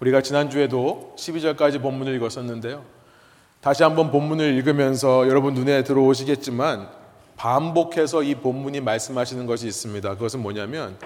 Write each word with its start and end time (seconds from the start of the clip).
우리가 0.00 0.22
지난주에도 0.22 1.14
12절까지 1.16 1.82
본문을 1.82 2.14
읽었었는데요. 2.14 2.84
다시 3.60 3.82
한번 3.82 4.12
본문을 4.12 4.54
읽으면서 4.54 5.26
여러분 5.28 5.54
눈에 5.54 5.82
들어오시겠지만 5.82 6.88
반복해서 7.36 8.22
이 8.22 8.36
본문이 8.36 8.80
말씀하시는 8.80 9.46
것이 9.46 9.66
있습니다. 9.66 10.14
그것은 10.14 10.40
뭐냐면 10.40 10.96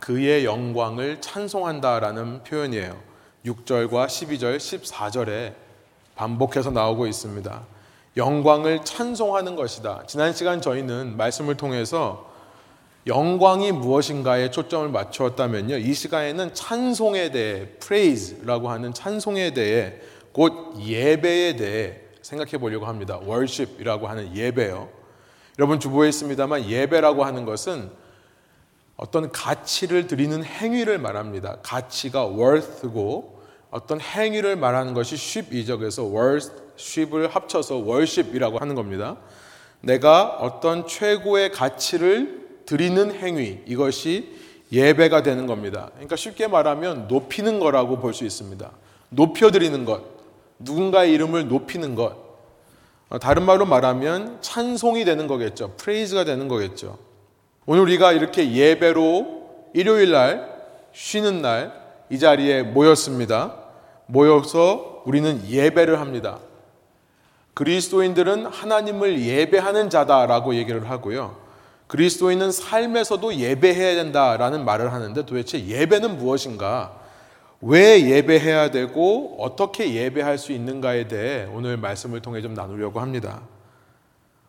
그의 0.00 0.44
영광을 0.44 1.20
찬송한다라는 1.20 2.44
표현이에요. 2.44 2.96
6절과 3.46 4.06
12절, 4.06 4.56
14절에 4.56 5.54
반복해서 6.14 6.70
나오고 6.70 7.06
있습니다. 7.06 7.62
영광을 8.16 8.84
찬송하는 8.84 9.56
것이다. 9.56 10.02
지난 10.06 10.34
시간 10.34 10.60
저희는 10.60 11.16
말씀을 11.16 11.56
통해서 11.56 12.31
영광이 13.06 13.72
무엇인가에 13.72 14.50
초점을 14.50 14.88
맞추었다면요. 14.88 15.78
이 15.78 15.92
시간에는 15.92 16.54
찬송에 16.54 17.30
대해, 17.32 17.68
praise라고 17.80 18.70
하는 18.70 18.94
찬송에 18.94 19.54
대해, 19.54 19.94
곧 20.32 20.78
예배에 20.78 21.56
대해 21.56 22.00
생각해 22.22 22.58
보려고 22.58 22.86
합니다. 22.86 23.20
worship이라고 23.22 24.06
하는 24.06 24.34
예배요. 24.36 24.88
여러분 25.58 25.80
주보에 25.80 26.08
있습니다만 26.08 26.68
예배라고 26.68 27.24
하는 27.24 27.44
것은 27.44 27.90
어떤 28.96 29.32
가치를 29.32 30.06
드리는 30.06 30.42
행위를 30.44 30.98
말합니다. 30.98 31.58
가치가 31.62 32.26
worth고 32.26 33.42
어떤 33.70 34.00
행위를 34.00 34.54
말하는 34.56 34.94
것이 34.94 35.16
ship이죠. 35.16 35.78
그래서 35.78 36.04
worship을 36.04 37.28
합쳐서 37.28 37.78
worship이라고 37.78 38.58
하는 38.58 38.74
겁니다. 38.74 39.16
내가 39.80 40.36
어떤 40.38 40.86
최고의 40.86 41.50
가치를 41.50 42.41
드리는 42.66 43.12
행위, 43.12 43.60
이것이 43.66 44.34
예배가 44.72 45.22
되는 45.22 45.46
겁니다. 45.46 45.90
그러니까 45.94 46.16
쉽게 46.16 46.46
말하면 46.46 47.06
높이는 47.08 47.60
거라고 47.60 47.98
볼 47.98 48.14
수 48.14 48.24
있습니다. 48.24 48.70
높여드리는 49.10 49.84
것, 49.84 50.02
누군가의 50.58 51.12
이름을 51.12 51.48
높이는 51.48 51.94
것. 51.94 52.16
어, 53.10 53.18
다른 53.18 53.44
말로 53.44 53.66
말하면 53.66 54.38
찬송이 54.40 55.04
되는 55.04 55.26
거겠죠. 55.26 55.74
프레이즈가 55.76 56.24
되는 56.24 56.48
거겠죠. 56.48 56.98
오늘 57.66 57.82
우리가 57.82 58.12
이렇게 58.12 58.52
예배로 58.52 59.70
일요일 59.74 60.12
날, 60.12 60.50
쉬는 60.92 61.42
날, 61.42 61.72
이 62.08 62.18
자리에 62.18 62.62
모였습니다. 62.62 63.56
모여서 64.06 65.02
우리는 65.04 65.42
예배를 65.48 66.00
합니다. 66.00 66.38
그리스도인들은 67.54 68.46
하나님을 68.46 69.22
예배하는 69.22 69.90
자다라고 69.90 70.54
얘기를 70.54 70.88
하고요. 70.88 71.36
그리스도인은 71.92 72.52
삶에서도 72.52 73.34
예배해야 73.34 73.96
된다라는 73.96 74.64
말을 74.64 74.94
하는데 74.94 75.26
도대체 75.26 75.66
예배는 75.66 76.16
무엇인가? 76.16 76.98
왜 77.60 78.08
예배해야 78.08 78.70
되고 78.70 79.36
어떻게 79.38 79.92
예배할 79.92 80.38
수 80.38 80.52
있는가에 80.52 81.06
대해 81.06 81.46
오늘 81.52 81.76
말씀을 81.76 82.22
통해 82.22 82.40
좀 82.40 82.54
나누려고 82.54 83.00
합니다. 83.00 83.42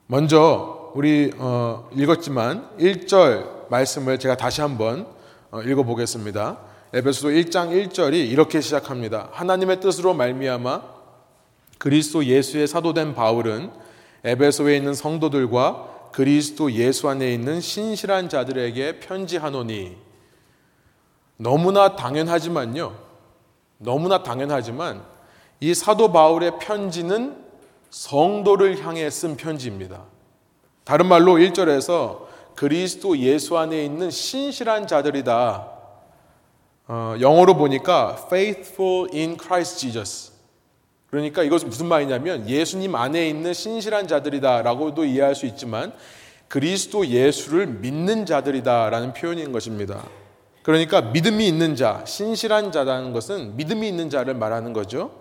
먼저 0.08 0.94
우리 0.96 1.34
어, 1.38 1.90
읽었지만 1.94 2.70
1절 2.80 3.70
말씀을 3.70 4.20
제가 4.20 4.38
다시 4.38 4.62
한번 4.62 5.06
어, 5.52 5.62
읽어보겠습니다. 5.62 6.60
에베소서 6.94 7.28
1장 7.28 7.90
1절이 7.90 8.14
이렇게 8.14 8.62
시작합니다. 8.62 9.28
하나님의 9.34 9.82
뜻으로 9.82 10.14
말미암아 10.14 10.82
그리스도 11.78 12.24
예수의 12.24 12.70
사도된 12.70 13.16
바울은 13.16 13.70
에베소에 14.24 14.78
있는 14.78 14.94
성도들과 14.94 15.93
그리스도 16.14 16.72
예수 16.72 17.10
안에 17.10 17.34
있는 17.34 17.60
신실한 17.60 18.30
자들에게 18.30 19.00
편지하노니 19.00 19.98
너무나 21.38 21.96
당연하지만요. 21.96 22.96
너무나 23.80 24.24
당연하지만 24.24 25.04
이 25.60 25.74
사도 25.74 26.12
바울의 26.12 26.60
편지는 26.60 27.44
성도를 27.90 28.86
향해 28.86 29.10
쓴 29.10 29.36
편지입니다. 29.36 30.04
다른 30.84 31.08
말로 31.08 31.34
1절에서 31.34 32.28
그리스도 32.56 33.18
예수 33.18 33.58
안에 33.58 33.84
있는 33.84 34.12
신실한 34.12 34.88
자들이다. 34.88 35.68
어, 36.88 37.16
영어로 37.20 37.56
보니까 37.56 38.18
faithful 38.28 39.10
in 39.14 39.38
Christ 39.38 39.80
Jesus. 39.80 40.33
그러니까 41.14 41.44
이것은 41.44 41.70
무슨 41.70 41.86
말이냐면 41.86 42.50
예수님 42.50 42.96
안에 42.96 43.30
있는 43.30 43.54
신실한 43.54 44.08
자들이다라고도 44.08 45.06
이해할 45.06 45.36
수 45.36 45.46
있지만 45.46 45.94
그리스도 46.48 47.06
예수를 47.06 47.68
믿는 47.68 48.26
자들이다라는 48.26 49.14
표현인 49.14 49.52
것입니다. 49.52 50.04
그러니까 50.64 51.02
믿음이 51.02 51.48
있는 51.48 51.76
자, 51.76 52.02
신실한 52.08 52.72
자라는 52.72 53.14
것은 53.14 53.56
믿음이 53.58 53.88
있는 53.88 54.10
자를 54.10 54.34
말하는 54.34 54.74
거죠. 54.74 55.12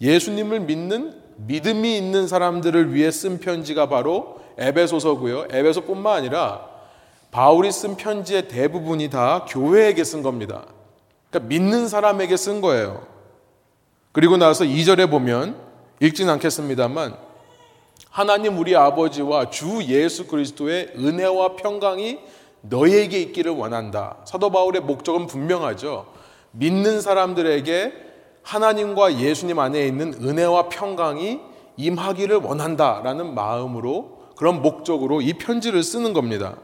예수님을 0.00 0.60
믿는 0.60 1.20
믿음이 1.36 1.98
있는 1.98 2.26
사람들을 2.26 2.94
위해 2.94 3.10
쓴 3.10 3.38
편지가 3.38 3.90
바로 3.90 4.40
에베소서고요. 4.56 5.48
에베소뿐만 5.50 6.16
아니라 6.16 6.66
바울이 7.30 7.70
쓴 7.72 7.98
편지의 7.98 8.48
대부분이 8.48 9.10
다 9.10 9.44
교회에게 9.46 10.02
쓴 10.02 10.22
겁니다. 10.22 10.64
그러니까 11.28 11.50
믿는 11.50 11.88
사람에게 11.88 12.38
쓴 12.38 12.62
거예요. 12.62 13.15
그리고 14.16 14.38
나서 14.38 14.64
2절에 14.64 15.10
보면 15.10 15.60
읽진 16.00 16.30
않겠습니다만 16.30 17.18
하나님 18.08 18.56
우리 18.56 18.74
아버지와 18.74 19.50
주 19.50 19.82
예수 19.88 20.26
그리스도의 20.26 20.94
은혜와 20.96 21.56
평강이 21.56 22.20
너에게 22.62 23.20
있기를 23.20 23.52
원한다. 23.52 24.16
사도 24.24 24.48
바울의 24.48 24.80
목적은 24.80 25.26
분명하죠. 25.26 26.06
믿는 26.52 27.02
사람들에게 27.02 27.92
하나님과 28.42 29.18
예수님 29.18 29.58
안에 29.58 29.86
있는 29.86 30.14
은혜와 30.14 30.70
평강이 30.70 31.38
임하기를 31.76 32.38
원한다라는 32.38 33.34
마음으로 33.34 34.30
그런 34.34 34.62
목적으로 34.62 35.20
이 35.20 35.34
편지를 35.34 35.82
쓰는 35.82 36.14
겁니다. 36.14 36.56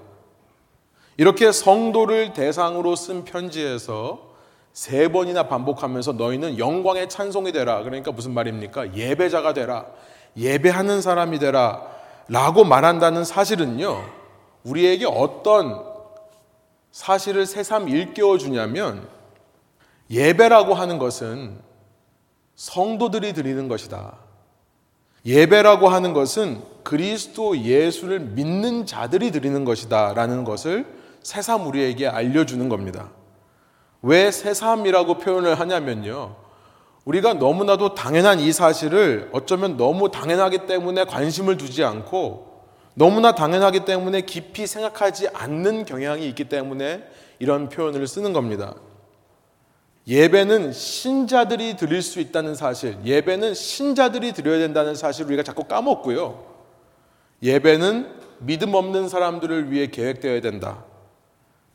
이렇게 1.19 1.53
성도를 1.53 2.33
대상으로 2.33 2.97
쓴 2.97 3.25
편지에서 3.25 4.32
세 4.73 5.09
번이나 5.09 5.49
반복하면서 5.49 6.13
너희는 6.13 6.59
영광의 6.59 7.09
찬송이 7.09 7.53
되라. 7.53 7.83
그러니까 7.83 8.11
무슨 8.13 8.33
말입니까? 8.33 8.95
예배자가 8.95 9.53
되라. 9.53 9.87
예배하는 10.37 11.03
사람이 11.03 11.39
되라. 11.39 11.83
라고 12.29 12.65
말한다는 12.65 13.25
사실은요, 13.25 14.03
우리에게 14.65 15.05
어떤 15.07 15.85
사실을 16.91 17.47
새삼 17.47 17.89
일깨워 17.89 18.39
주냐면, 18.39 19.07
예배라고 20.11 20.75
하는 20.75 20.99
것은 20.99 21.59
성도들이 22.55 23.33
드리는 23.33 23.69
것이다. 23.69 24.17
예배라고 25.25 25.89
하는 25.89 26.13
것은 26.13 26.63
그리스도 26.83 27.59
예수를 27.59 28.21
믿는 28.21 28.87
자들이 28.87 29.31
드리는 29.31 29.65
것이다. 29.65 30.15
라는 30.15 30.45
것을 30.45 30.87
새삼 31.23 31.67
우리에게 31.67 32.09
알려주는 32.09 32.69
겁니다. 32.69 33.11
왜 34.03 34.31
새삼이라고 34.31 35.19
표현을 35.19 35.59
하냐면요. 35.59 36.37
우리가 37.05 37.35
너무나도 37.35 37.95
당연한 37.95 38.39
이 38.41 38.53
사실을 38.53 39.31
어쩌면 39.33 39.77
너무 39.77 40.11
당연하기 40.11 40.67
때문에 40.67 41.05
관심을 41.05 41.57
두지 41.57 41.83
않고 41.85 42.53
너무나 42.95 43.35
당연하기 43.35 43.85
때문에 43.85 44.23
깊이 44.23 44.67
생각하지 44.67 45.29
않는 45.33 45.85
경향이 45.85 46.29
있기 46.29 46.45
때문에 46.45 47.05
이런 47.39 47.69
표현을 47.69 48.07
쓰는 48.07 48.33
겁니다. 48.33 48.75
예배는 50.07 50.73
신자들이 50.73 51.77
드릴 51.77 52.03
수 52.03 52.21
있다는 52.21 52.55
사실, 52.55 52.97
예배는 53.05 53.55
신자들이 53.55 54.33
드려야 54.33 54.59
된다는 54.59 54.95
사실을 54.95 55.29
우리가 55.29 55.43
자꾸 55.45 55.65
까먹고요. 55.65 56.45
예배는 57.43 58.09
믿음 58.41 58.75
없는 58.75 59.09
사람들을 59.09 59.71
위해 59.71 59.87
계획되어야 59.87 60.41
된다. 60.41 60.85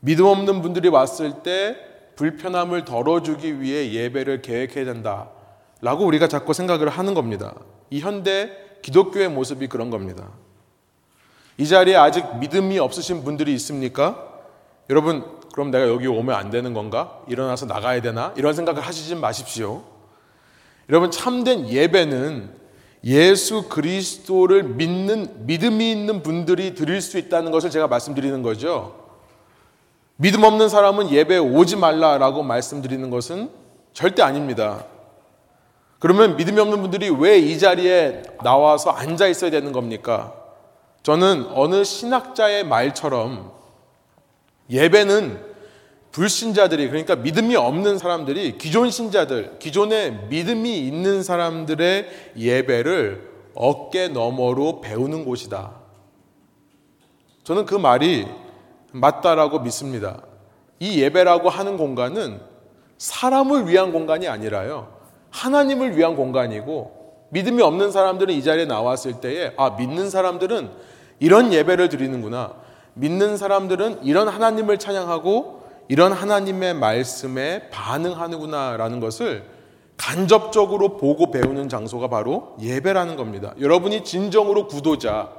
믿음 0.02 0.26
없는 0.26 0.62
분들이 0.62 0.90
왔을 0.90 1.42
때 1.44 1.87
불편함을 2.18 2.84
덜어주기 2.84 3.62
위해 3.62 3.94
예배를 3.94 4.42
계획해야 4.42 4.84
된다. 4.86 5.30
라고 5.82 6.06
우리가 6.06 6.28
자꾸 6.28 6.54
생각을 6.54 6.90
하는 6.90 7.14
겁니다. 7.14 7.54
이 7.90 8.00
현대 8.00 8.52
기독교의 8.82 9.30
모습이 9.30 9.68
그런 9.68 9.90
겁니다. 9.90 10.32
이 11.58 11.66
자리에 11.66 11.96
아직 11.96 12.38
믿음이 12.40 12.78
없으신 12.80 13.24
분들이 13.24 13.54
있습니까? 13.54 14.28
여러분, 14.90 15.24
그럼 15.54 15.72
내가 15.72 15.88
여기 15.88 16.08
오면 16.08 16.36
안 16.36 16.50
되는 16.50 16.74
건가? 16.74 17.22
일어나서 17.28 17.66
나가야 17.66 18.02
되나? 18.02 18.34
이런 18.36 18.54
생각을 18.54 18.82
하시지 18.82 19.16
마십시오. 19.16 19.84
여러분, 20.90 21.12
참된 21.12 21.68
예배는 21.70 22.50
예수 23.04 23.70
그리스도를 23.70 24.64
믿는, 24.64 25.46
믿음이 25.46 25.92
있는 25.92 26.24
분들이 26.24 26.74
드릴 26.74 27.02
수 27.02 27.18
있다는 27.18 27.52
것을 27.52 27.70
제가 27.70 27.88
말씀드리는 27.88 28.42
거죠. 28.42 29.07
믿음 30.18 30.44
없는 30.44 30.68
사람은 30.68 31.12
예배에 31.12 31.38
오지 31.38 31.76
말라라고 31.76 32.44
말씀드리는 32.44 33.10
것은 33.10 33.50
절대 33.94 34.22
아닙니다. 34.24 34.86
그러면 36.00 36.36
믿음이 36.38 36.60
없는 36.60 36.82
분들이 36.82 37.10
왜 37.10 37.40
이 37.40 37.58
자리에 37.60 38.24
나와서 38.44 38.92
앉아 38.92 39.28
있어야 39.28 39.52
되는 39.52 39.72
겁니까? 39.72 40.34
저는 41.04 41.48
어느 41.54 41.84
신학자의 41.84 42.66
말처럼 42.66 43.52
예배는 44.70 45.46
불신자들이 46.12 46.88
그러니까 46.88 47.16
믿음이 47.16 47.56
없는 47.56 48.00
사람들이 48.00 48.58
기존 48.58 48.90
신자들, 48.90 49.60
기존에 49.60 50.10
믿음이 50.30 50.80
있는 50.80 51.22
사람들의 51.22 52.34
예배를 52.36 53.30
어깨 53.54 54.08
너머로 54.08 54.82
배우는 54.82 55.26
곳이다. 55.26 55.72
저는 57.44 57.66
그 57.66 57.76
말이 57.76 58.28
맞다라고 58.92 59.60
믿습니다. 59.60 60.22
이 60.80 61.02
예배라고 61.02 61.50
하는 61.50 61.78
공간은 61.78 62.40
사람을 62.98 63.68
위한 63.68 63.92
공간이 63.92 64.28
아니라요. 64.28 64.96
하나님을 65.32 65.98
위한 65.98 66.16
공간이고 66.16 66.98
믿음이 67.30 67.62
없는 67.62 67.92
사람들은 67.92 68.34
이 68.34 68.44
자리에 68.44 68.66
나왔을 68.66 69.20
때에 69.20 69.54
아, 69.58 69.72
믿는 69.72 70.10
사람들은 70.10 70.72
이런 71.20 71.52
예배를 71.52 71.90
드리는구나. 71.90 72.54
믿는 72.94 73.38
사람들은 73.38 74.04
이런 74.04 74.28
하나님을 74.28 74.78
찬양하고 74.80 75.64
이런 75.90 76.14
하나님의 76.14 76.74
말씀에 76.74 77.70
반응하는구나라는 77.70 79.00
것을 79.00 79.44
간접적으로 79.98 80.98
보고 80.98 81.32
배우는 81.32 81.70
장소가 81.70 82.08
바로 82.08 82.56
예배라는 82.62 83.16
겁니다. 83.16 83.54
여러분이 83.60 84.04
진정으로 84.04 84.68
구도자, 84.68 85.32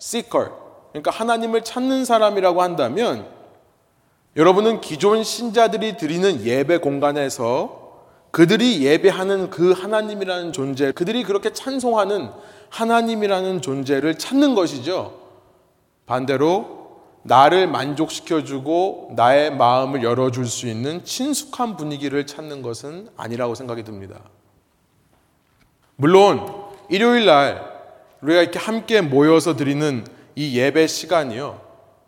seeker, 0.00 0.50
그러니까 0.90 1.10
하나님을 1.10 1.62
찾는 1.62 2.04
사람이라고 2.04 2.62
한다면 2.62 3.26
여러분은 4.36 4.80
기존 4.80 5.24
신자들이 5.24 5.96
드리는 5.96 6.44
예배 6.44 6.78
공간에서 6.78 7.80
그들이 8.30 8.84
예배하는 8.84 9.50
그 9.50 9.72
하나님이라는 9.72 10.52
존재, 10.52 10.92
그들이 10.92 11.24
그렇게 11.24 11.52
찬송하는 11.52 12.30
하나님이라는 12.68 13.60
존재를 13.60 14.18
찾는 14.18 14.54
것이죠. 14.54 15.18
반대로 16.06 16.80
나를 17.22 17.66
만족시켜주고 17.66 19.12
나의 19.14 19.54
마음을 19.54 20.02
열어줄 20.02 20.46
수 20.46 20.68
있는 20.68 21.04
친숙한 21.04 21.76
분위기를 21.76 22.24
찾는 22.26 22.62
것은 22.62 23.08
아니라고 23.16 23.54
생각이 23.54 23.82
듭니다. 23.82 24.20
물론 25.96 26.70
일요일 26.88 27.26
날 27.26 27.68
우리가 28.22 28.42
이렇게 28.42 28.58
함께 28.58 29.00
모여서 29.00 29.56
드리는 29.56 30.04
이 30.40 30.56
예배 30.56 30.86
시간이요. 30.86 31.60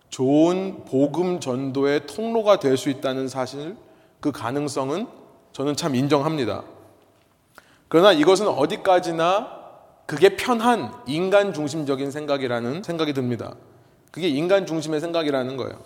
좋은 0.08 0.87
복음 0.87 1.38
전도의 1.38 2.06
통로가 2.06 2.58
될 2.61 2.79
수 2.79 2.88
있다는 2.88 3.29
사실, 3.29 3.76
그 4.20 4.32
가능성은 4.32 5.06
저는 5.52 5.76
참 5.76 5.94
인정합니다. 5.94 6.62
그러나 7.88 8.11
이것은 8.12 8.49
어디까지나 8.49 9.61
그게 10.06 10.34
편한 10.34 10.94
인간 11.06 11.52
중심적인 11.52 12.11
생각이라는 12.11 12.82
생각이 12.82 13.12
듭니다. 13.12 13.55
그게 14.11 14.29
인간 14.29 14.64
중심의 14.64 15.00
생각이라는 15.00 15.58
거예요. 15.58 15.79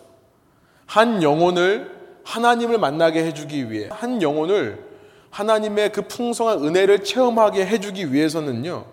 한 0.86 1.24
영혼을 1.24 1.90
하나님을 2.22 2.78
만나게 2.78 3.24
해주기 3.24 3.72
위해, 3.72 3.88
한 3.90 4.22
영혼을 4.22 4.84
하나님의 5.30 5.90
그 5.90 6.02
풍성한 6.02 6.64
은혜를 6.64 7.02
체험하게 7.02 7.66
해주기 7.66 8.12
위해서는요, 8.12 8.84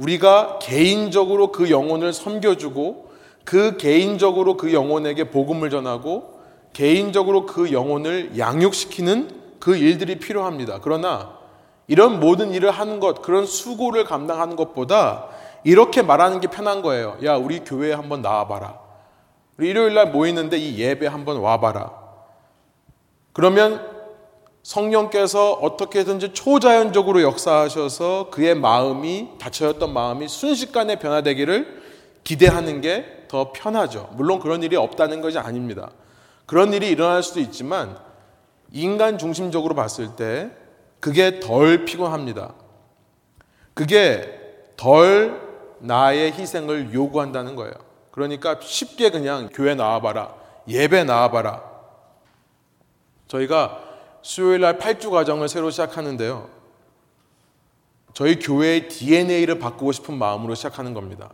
우리가 0.00 0.58
개인적으로 0.62 1.52
그 1.52 1.70
영혼을 1.70 2.14
섬겨주고, 2.14 3.10
그 3.44 3.76
개인적으로 3.76 4.56
그 4.56 4.72
영혼에게 4.72 5.24
복음을 5.24 5.68
전하고, 5.68 6.40
개인적으로 6.72 7.44
그 7.44 7.72
영혼을 7.72 8.38
양육시키는 8.38 9.40
그 9.58 9.76
일들이 9.76 10.18
필요합니다. 10.18 10.80
그러나 10.82 11.38
이런 11.86 12.18
모든 12.18 12.52
일을 12.52 12.70
하는 12.70 12.98
것, 12.98 13.20
그런 13.20 13.44
수고를 13.44 14.04
감당하는 14.04 14.56
것보다 14.56 15.26
이렇게 15.64 16.00
말하는 16.00 16.40
게 16.40 16.46
편한 16.46 16.80
거예요. 16.80 17.18
야, 17.24 17.36
우리 17.36 17.60
교회에 17.60 17.92
한번 17.92 18.22
나와봐라. 18.22 18.78
우리 19.58 19.68
일요일 19.68 19.92
날 19.94 20.10
모이는데 20.10 20.56
이 20.56 20.78
예배 20.78 21.08
한번 21.08 21.36
와봐라. 21.38 21.92
그러면 23.34 23.99
성령께서 24.62 25.52
어떻게든지 25.52 26.32
초자연적으로 26.32 27.22
역사하셔서 27.22 28.28
그의 28.30 28.54
마음이 28.54 29.30
닫혀였던 29.38 29.92
마음이 29.92 30.28
순식간에 30.28 30.98
변화되기를 30.98 31.80
기대하는 32.24 32.80
게 32.80 33.20
더 33.30 33.52
편하죠. 33.52 34.10
물론 34.14 34.40
그런 34.40 34.60
일이 34.64 34.74
없다는 34.74 35.20
것이 35.20 35.38
아닙니다. 35.38 35.92
그런 36.46 36.72
일이 36.72 36.88
일어날 36.88 37.22
수도 37.22 37.38
있지만 37.38 37.96
인간 38.72 39.18
중심적으로 39.18 39.76
봤을 39.76 40.16
때 40.16 40.50
그게 40.98 41.38
덜 41.38 41.84
피곤합니다. 41.84 42.54
그게 43.72 44.36
덜 44.76 45.40
나의 45.78 46.32
희생을 46.32 46.92
요구한다는 46.92 47.54
거예요. 47.54 47.72
그러니까 48.10 48.58
쉽게 48.60 49.10
그냥 49.10 49.48
교회 49.52 49.76
나와봐라. 49.76 50.34
예배 50.66 51.04
나와봐라. 51.04 51.62
저희가 53.28 53.80
수요일 54.22 54.60
날 54.60 54.78
8주 54.78 55.10
과정을 55.10 55.48
새로 55.48 55.70
시작하는데요. 55.70 56.48
저희 58.12 58.38
교회의 58.38 58.88
DNA를 58.88 59.58
바꾸고 59.58 59.92
싶은 59.92 60.18
마음으로 60.18 60.54
시작하는 60.54 60.94
겁니다. 60.94 61.30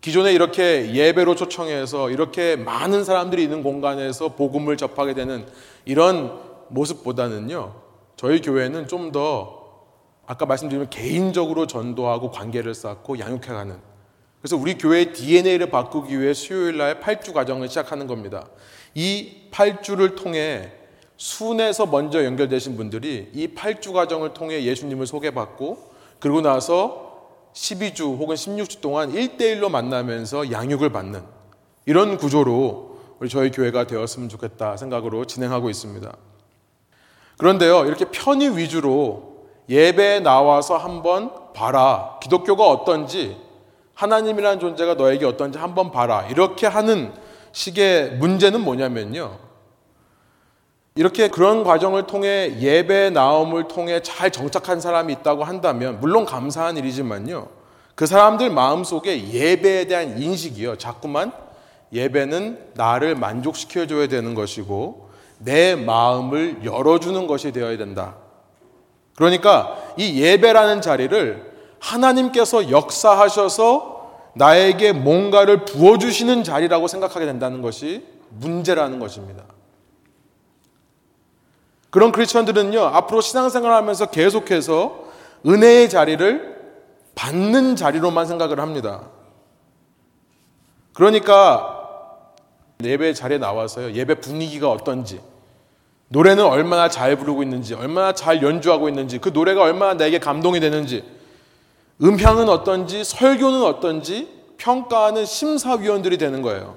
기존에 0.00 0.32
이렇게 0.32 0.92
예배로 0.94 1.34
초청해서 1.34 2.10
이렇게 2.10 2.56
많은 2.56 3.04
사람들이 3.04 3.42
있는 3.42 3.62
공간에서 3.62 4.34
복음을 4.34 4.76
접하게 4.76 5.14
되는 5.14 5.46
이런 5.84 6.38
모습보다는요, 6.68 7.74
저희 8.16 8.40
교회는 8.40 8.86
좀 8.88 9.12
더 9.12 9.64
아까 10.26 10.46
말씀드린 10.46 10.88
개인적으로 10.88 11.66
전도하고 11.66 12.30
관계를 12.30 12.74
쌓고 12.74 13.18
양육해가는 13.18 13.76
그래서 14.40 14.56
우리 14.56 14.78
교회의 14.78 15.12
DNA를 15.12 15.70
바꾸기 15.70 16.18
위해 16.18 16.34
수요일 16.34 16.78
날 16.78 17.00
8주 17.00 17.32
과정을 17.32 17.68
시작하는 17.68 18.06
겁니다. 18.06 18.48
이 18.94 19.48
8주를 19.50 20.16
통해 20.16 20.72
순에서 21.16 21.86
먼저 21.86 22.24
연결되신 22.24 22.76
분들이 22.76 23.30
이 23.32 23.48
8주 23.48 23.92
과정을 23.92 24.34
통해 24.34 24.64
예수님을 24.64 25.06
소개받고 25.06 25.78
그리고 26.18 26.40
나서 26.40 27.04
12주 27.52 28.18
혹은 28.18 28.34
16주 28.34 28.80
동안 28.80 29.12
1대1로 29.12 29.70
만나면서 29.70 30.50
양육을 30.50 30.90
받는 30.90 31.22
이런 31.86 32.16
구조로 32.16 32.98
우리 33.20 33.28
저희 33.28 33.50
교회가 33.50 33.86
되었으면 33.86 34.28
좋겠다 34.28 34.76
생각으로 34.76 35.24
진행하고 35.24 35.70
있습니다. 35.70 36.12
그런데요, 37.38 37.84
이렇게 37.86 38.06
편의 38.06 38.56
위주로 38.56 39.46
예배에 39.68 40.20
나와서 40.20 40.76
한번 40.76 41.30
봐라. 41.52 42.18
기독교가 42.22 42.68
어떤지 42.68 43.36
하나님이라는 43.94 44.60
존재가 44.60 44.94
너에게 44.94 45.24
어떤지 45.24 45.58
한번 45.58 45.90
봐라. 45.90 46.26
이렇게 46.28 46.66
하는 46.66 47.12
식의 47.52 48.16
문제는 48.16 48.60
뭐냐면요. 48.60 49.38
이렇게 50.96 51.28
그런 51.28 51.64
과정을 51.64 52.06
통해 52.06 52.56
예배 52.60 53.10
나옴을 53.10 53.66
통해 53.66 54.00
잘 54.00 54.30
정착한 54.30 54.80
사람이 54.80 55.12
있다고 55.14 55.42
한다면 55.42 55.98
물론 56.00 56.24
감사한 56.24 56.76
일이지만요. 56.76 57.48
그 57.96 58.06
사람들 58.06 58.50
마음속에 58.50 59.32
예배에 59.32 59.86
대한 59.86 60.20
인식이요. 60.20 60.78
자꾸만 60.78 61.32
예배는 61.92 62.70
나를 62.74 63.16
만족시켜 63.16 63.86
줘야 63.86 64.06
되는 64.06 64.34
것이고 64.34 65.10
내 65.38 65.74
마음을 65.74 66.64
열어 66.64 67.00
주는 67.00 67.26
것이 67.26 67.50
되어야 67.50 67.76
된다. 67.76 68.16
그러니까 69.16 69.76
이 69.96 70.20
예배라는 70.20 70.80
자리를 70.80 71.54
하나님께서 71.80 72.70
역사하셔서 72.70 74.30
나에게 74.34 74.92
뭔가를 74.92 75.64
부어 75.64 75.98
주시는 75.98 76.44
자리라고 76.44 76.88
생각하게 76.88 77.26
된다는 77.26 77.62
것이 77.62 78.04
문제라는 78.30 78.98
것입니다. 78.98 79.44
그런 81.94 82.10
크리스천들은요, 82.10 82.80
앞으로 82.80 83.20
신앙생활 83.20 83.72
하면서 83.72 84.06
계속해서 84.06 85.04
은혜의 85.46 85.88
자리를 85.88 86.56
받는 87.14 87.76
자리로만 87.76 88.26
생각을 88.26 88.58
합니다. 88.58 89.02
그러니까 90.92 92.32
예배 92.82 93.14
자리에 93.14 93.38
나와서요, 93.38 93.92
예배 93.92 94.16
분위기가 94.16 94.72
어떤지, 94.72 95.20
노래는 96.08 96.44
얼마나 96.44 96.88
잘 96.88 97.14
부르고 97.14 97.44
있는지, 97.44 97.74
얼마나 97.74 98.12
잘 98.12 98.42
연주하고 98.42 98.88
있는지, 98.88 99.18
그 99.18 99.28
노래가 99.28 99.62
얼마나 99.62 99.94
나에게 99.94 100.18
감동이 100.18 100.58
되는지, 100.58 101.04
음향은 102.02 102.48
어떤지, 102.48 103.04
설교는 103.04 103.62
어떤지 103.62 104.28
평가하는 104.56 105.24
심사위원들이 105.24 106.18
되는 106.18 106.42
거예요. 106.42 106.76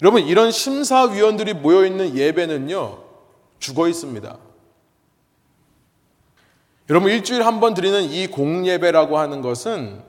여러분, 0.00 0.22
이런 0.22 0.50
심사위원들이 0.50 1.52
모여있는 1.52 2.16
예배는요, 2.16 3.11
죽어 3.62 3.88
있습니다. 3.88 4.36
여러분, 6.90 7.10
일주일 7.10 7.46
한 7.46 7.60
번 7.60 7.74
드리는 7.74 8.02
이 8.02 8.26
공예배라고 8.26 9.18
하는 9.18 9.40
것은 9.40 10.02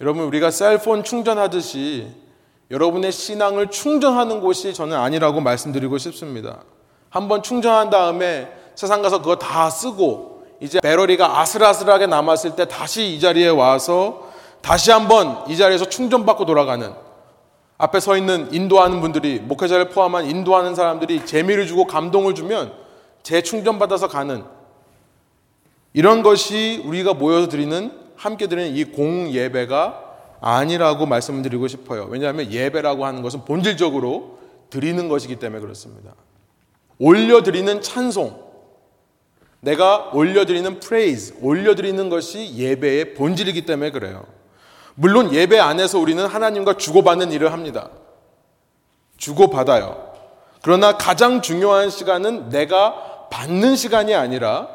여러분, 0.00 0.24
우리가 0.24 0.50
셀폰 0.50 1.04
충전하듯이 1.04 2.08
여러분의 2.70 3.12
신앙을 3.12 3.68
충전하는 3.70 4.40
곳이 4.40 4.72
저는 4.72 4.96
아니라고 4.96 5.40
말씀드리고 5.40 5.98
싶습니다. 5.98 6.62
한번 7.10 7.42
충전한 7.42 7.90
다음에 7.90 8.50
세상 8.74 9.02
가서 9.02 9.18
그거 9.18 9.36
다 9.36 9.68
쓰고 9.68 10.44
이제 10.60 10.80
배러리가 10.80 11.40
아슬아슬하게 11.40 12.06
남았을 12.06 12.56
때 12.56 12.66
다시 12.66 13.14
이 13.14 13.20
자리에 13.20 13.48
와서 13.48 14.30
다시 14.62 14.90
한번 14.90 15.44
이 15.48 15.56
자리에서 15.56 15.88
충전받고 15.88 16.46
돌아가는 16.46 16.94
앞에 17.80 17.98
서 17.98 18.14
있는 18.14 18.52
인도하는 18.52 19.00
분들이 19.00 19.40
목회자를 19.40 19.88
포함한 19.88 20.26
인도하는 20.26 20.74
사람들이 20.74 21.24
재미를 21.24 21.66
주고 21.66 21.86
감동을 21.86 22.34
주면 22.34 22.74
재충전받아서 23.22 24.06
가는 24.06 24.44
이런 25.94 26.22
것이 26.22 26.82
우리가 26.84 27.14
모여서 27.14 27.48
드리는 27.48 27.90
함께 28.16 28.48
드리는 28.48 28.76
이 28.76 28.84
공예배가 28.84 30.08
아니라고 30.42 31.06
말씀드리고 31.06 31.68
싶어요. 31.68 32.06
왜냐하면 32.10 32.52
예배라고 32.52 33.06
하는 33.06 33.22
것은 33.22 33.46
본질적으로 33.46 34.38
드리는 34.68 35.08
것이기 35.08 35.36
때문에 35.36 35.62
그렇습니다. 35.62 36.14
올려드리는 36.98 37.80
찬송, 37.80 38.44
내가 39.60 40.10
올려드리는 40.12 40.80
praise, 40.80 41.38
올려드리는 41.40 42.10
것이 42.10 42.56
예배의 42.56 43.14
본질이기 43.14 43.64
때문에 43.64 43.90
그래요. 43.90 44.26
물론 44.94 45.32
예배 45.32 45.58
안에서 45.58 45.98
우리는 45.98 46.24
하나님과 46.24 46.76
주고받는 46.76 47.32
일을 47.32 47.52
합니다. 47.52 47.90
주고받아요. 49.16 50.10
그러나 50.62 50.96
가장 50.96 51.42
중요한 51.42 51.90
시간은 51.90 52.50
내가 52.50 53.28
받는 53.30 53.76
시간이 53.76 54.14
아니라 54.14 54.68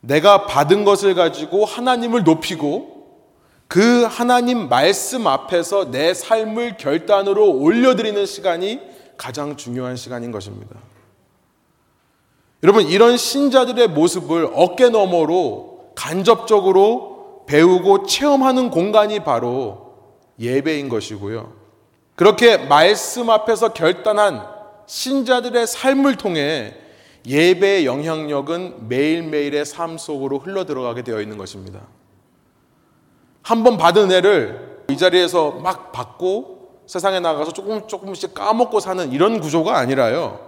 내가 0.00 0.46
받은 0.46 0.84
것을 0.84 1.14
가지고 1.14 1.64
하나님을 1.64 2.24
높이고 2.24 2.98
그 3.66 4.04
하나님 4.04 4.68
말씀 4.68 5.26
앞에서 5.26 5.90
내 5.90 6.14
삶을 6.14 6.78
결단으로 6.78 7.50
올려드리는 7.50 8.24
시간이 8.24 8.80
가장 9.18 9.56
중요한 9.56 9.96
시간인 9.96 10.32
것입니다. 10.32 10.76
여러분, 12.62 12.86
이런 12.86 13.16
신자들의 13.16 13.88
모습을 13.88 14.50
어깨 14.54 14.88
너머로 14.88 15.92
간접적으로 15.94 17.17
배우고 17.48 18.06
체험하는 18.06 18.70
공간이 18.70 19.20
바로 19.24 19.94
예배인 20.38 20.88
것이고요. 20.88 21.52
그렇게 22.14 22.58
말씀 22.58 23.30
앞에서 23.30 23.72
결단한 23.72 24.46
신자들의 24.86 25.66
삶을 25.66 26.16
통해 26.16 26.74
예배의 27.26 27.86
영향력은 27.86 28.88
매일매일의 28.88 29.64
삶 29.64 29.98
속으로 29.98 30.38
흘러 30.38 30.64
들어가게 30.64 31.02
되어 31.02 31.20
있는 31.20 31.36
것입니다. 31.38 31.80
한 33.42 33.64
번 33.64 33.78
받은 33.78 34.04
은혜를 34.10 34.84
이 34.90 34.96
자리에서 34.96 35.52
막 35.52 35.90
받고 35.92 36.82
세상에 36.86 37.18
나가서 37.20 37.52
조금 37.52 37.86
조금씩 37.88 38.34
까먹고 38.34 38.80
사는 38.80 39.10
이런 39.12 39.40
구조가 39.40 39.76
아니라요. 39.76 40.40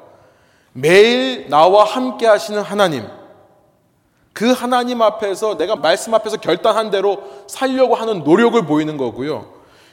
매일 0.72 1.48
나와 1.48 1.84
함께 1.84 2.26
하시는 2.26 2.60
하나님, 2.60 3.06
그 4.32 4.52
하나님 4.52 5.02
앞에서 5.02 5.56
내가 5.56 5.76
말씀 5.76 6.14
앞에서 6.14 6.36
결단한 6.36 6.90
대로 6.90 7.22
살려고 7.46 7.94
하는 7.94 8.22
노력을 8.24 8.60
보이는 8.64 8.96
거고요. 8.96 9.52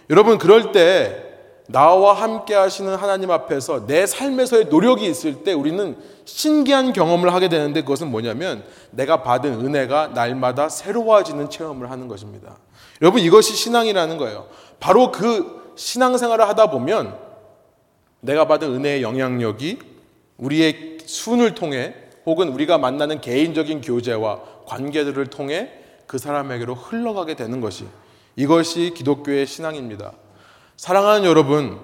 여러분, 0.09 0.37
그럴 0.37 0.71
때 0.71 1.23
나와 1.67 2.13
함께 2.13 2.55
하시는 2.55 2.95
하나님 2.95 3.29
앞에서 3.29 3.87
내 3.87 4.05
삶에서의 4.05 4.65
노력이 4.65 5.05
있을 5.05 5.43
때 5.43 5.51
우리는 5.51 5.97
신기한 6.23 6.93
경험을 6.93 7.33
하게 7.33 7.49
되는데 7.49 7.81
그것은 7.81 8.09
뭐냐면 8.09 8.63
내가 8.91 9.21
받은 9.21 9.65
은혜가 9.65 10.09
날마다 10.13 10.69
새로워지는 10.69 11.49
체험을 11.49 11.91
하는 11.91 12.07
것입니다. 12.07 12.57
여러분, 13.01 13.21
이것이 13.21 13.55
신앙이라는 13.55 14.17
거예요. 14.17 14.47
바로 14.79 15.11
그 15.11 15.73
신앙생활을 15.75 16.47
하다 16.47 16.69
보면 16.69 17.17
내가 18.21 18.47
받은 18.47 18.73
은혜의 18.75 19.01
영향력이 19.01 19.79
우리의 20.37 20.97
순을 21.05 21.53
통해 21.55 21.95
혹은 22.27 22.49
우리가 22.49 22.77
만나는 22.77 23.21
개인적인 23.21 23.79
교제와 23.79 24.41
관계들을 24.65 25.27
통해 25.27 25.71
그 26.07 26.17
사람에게로 26.17 26.75
흘러가게 26.75 27.35
되는 27.35 27.61
것이 27.61 27.87
이것이 28.35 28.93
기독교의 28.93 29.47
신앙입니다. 29.47 30.11
사랑하는 30.75 31.23
여러분, 31.23 31.79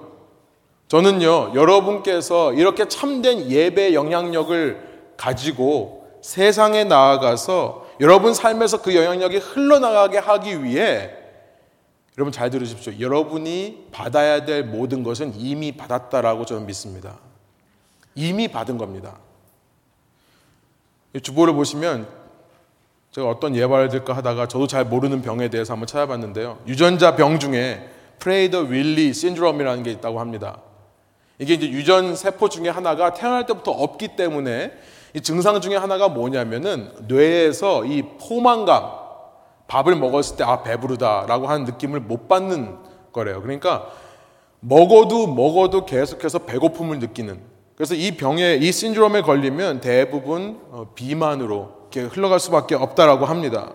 저는요, 0.88 1.54
여러분께서 1.54 2.52
이렇게 2.52 2.86
참된 2.88 3.50
예배 3.50 3.94
영향력을 3.94 5.14
가지고 5.16 6.06
세상에 6.20 6.84
나아가서 6.84 7.88
여러분 8.00 8.34
삶에서 8.34 8.82
그 8.82 8.94
영향력이 8.94 9.38
흘러나가게 9.38 10.18
하기 10.18 10.62
위해 10.62 11.10
여러분 12.18 12.32
잘 12.32 12.50
들으십시오. 12.50 12.92
여러분이 13.00 13.88
받아야 13.92 14.44
될 14.44 14.62
모든 14.62 15.02
것은 15.02 15.32
이미 15.36 15.72
받았다라고 15.72 16.44
저는 16.44 16.66
믿습니다. 16.66 17.18
이미 18.14 18.46
받은 18.46 18.76
겁니다. 18.76 19.23
주보를 21.20 21.54
보시면 21.54 22.06
제가 23.12 23.28
어떤 23.28 23.54
예발을 23.54 23.88
들까 23.88 24.16
하다가 24.16 24.48
저도 24.48 24.66
잘 24.66 24.84
모르는 24.84 25.22
병에 25.22 25.48
대해서 25.48 25.72
한번 25.72 25.86
찾아봤는데요. 25.86 26.58
유전자 26.66 27.14
병 27.14 27.38
중에 27.38 27.88
프레이더 28.18 28.62
윌리 28.62 29.12
신드롬이라는 29.12 29.82
게 29.84 29.92
있다고 29.92 30.18
합니다. 30.18 30.58
이게 31.38 31.54
이제 31.54 31.68
유전 31.68 32.16
세포 32.16 32.48
중에 32.48 32.68
하나가 32.68 33.12
태어날 33.12 33.46
때부터 33.46 33.70
없기 33.70 34.16
때문에 34.16 34.72
이 35.14 35.20
증상 35.20 35.60
중에 35.60 35.76
하나가 35.76 36.08
뭐냐면은 36.08 36.90
뇌에서 37.06 37.84
이 37.84 38.02
포만감, 38.18 38.90
밥을 39.68 39.94
먹었을 39.96 40.36
때 40.36 40.44
아 40.44 40.62
배부르다라고 40.62 41.46
하는 41.46 41.64
느낌을 41.64 42.00
못 42.00 42.28
받는 42.28 42.76
거래요. 43.12 43.40
그러니까 43.40 43.90
먹어도 44.60 45.28
먹어도 45.28 45.86
계속해서 45.86 46.40
배고픔을 46.40 46.98
느끼는 46.98 47.40
그래서 47.76 47.94
이 47.94 48.16
병에 48.16 48.54
이 48.54 48.70
신드롬에 48.70 49.22
걸리면 49.22 49.80
대부분 49.80 50.60
어, 50.70 50.86
비만으로 50.94 51.84
흘러갈 51.92 52.40
수밖에 52.40 52.74
없다라고 52.74 53.24
합니다. 53.24 53.72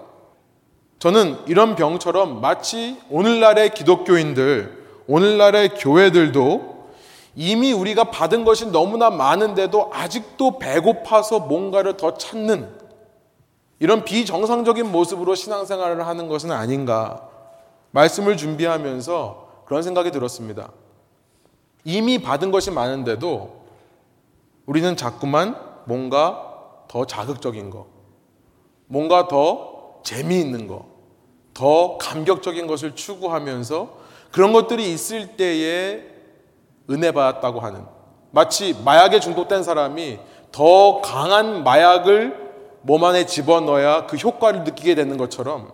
저는 0.99 1.37
이런 1.47 1.75
병처럼 1.75 2.41
마치 2.41 2.97
오늘날의 3.09 3.73
기독교인들, 3.73 4.85
오늘날의 5.07 5.75
교회들도 5.75 6.89
이미 7.35 7.71
우리가 7.71 8.05
받은 8.05 8.43
것이 8.43 8.65
너무나 8.67 9.09
많은데도 9.09 9.91
아직도 9.93 10.59
배고파서 10.59 11.39
뭔가를 11.39 11.95
더 11.95 12.17
찾는 12.17 12.69
이런 13.79 14.03
비정상적인 14.03 14.91
모습으로 14.91 15.35
신앙생활을 15.35 16.05
하는 16.05 16.27
것은 16.27 16.51
아닌가. 16.51 17.29
말씀을 17.91 18.35
준비하면서 18.35 19.63
그런 19.65 19.81
생각이 19.81 20.11
들었습니다. 20.11 20.69
이미 21.85 22.21
받은 22.21 22.51
것이 22.51 22.71
많은데도 22.71 23.58
우리는 24.69 24.95
자꾸만 24.95 25.55
뭔가 25.85 26.83
더 26.87 27.03
자극적인 27.03 27.71
거, 27.71 27.87
뭔가 28.85 29.27
더 29.27 29.99
재미있는 30.03 30.67
거, 30.67 30.85
더 31.55 31.97
감격적인 31.97 32.67
것을 32.67 32.93
추구하면서 32.93 33.97
그런 34.31 34.53
것들이 34.53 34.93
있을 34.93 35.37
때에 35.37 36.03
은혜 36.87 37.11
받았다고 37.11 37.61
하는 37.61 37.83
마치 38.29 38.79
마약에 38.85 39.19
중독된 39.19 39.63
사람이 39.63 40.19
더 40.51 41.01
강한 41.01 41.63
마약을 41.63 42.51
몸 42.83 43.03
안에 43.03 43.25
집어넣어야 43.25 44.05
그 44.05 44.17
효과를 44.17 44.65
느끼게 44.65 44.93
되는 44.93 45.17
것처럼 45.17 45.73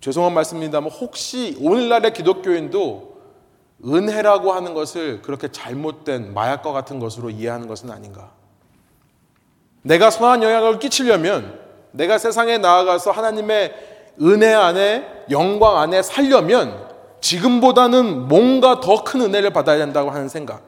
죄송한 0.00 0.34
말씀입니다만 0.34 0.90
혹시 0.90 1.56
오늘날의 1.60 2.12
기독교인도 2.12 3.11
은혜라고 3.84 4.52
하는 4.52 4.74
것을 4.74 5.22
그렇게 5.22 5.48
잘못된 5.48 6.34
마약과 6.34 6.72
같은 6.72 6.98
것으로 7.00 7.30
이해하는 7.30 7.66
것은 7.66 7.90
아닌가. 7.90 8.30
내가 9.82 10.10
선한 10.10 10.42
영향을 10.42 10.78
끼치려면 10.78 11.58
내가 11.90 12.18
세상에 12.18 12.58
나아가서 12.58 13.10
하나님의 13.10 13.74
은혜 14.20 14.52
안에 14.54 15.24
영광 15.30 15.78
안에 15.78 16.02
살려면 16.02 16.88
지금보다는 17.20 18.28
뭔가 18.28 18.80
더 18.80 19.04
큰 19.04 19.20
은혜를 19.22 19.50
받아야 19.50 19.78
된다고 19.78 20.10
하는 20.10 20.28
생각. 20.28 20.62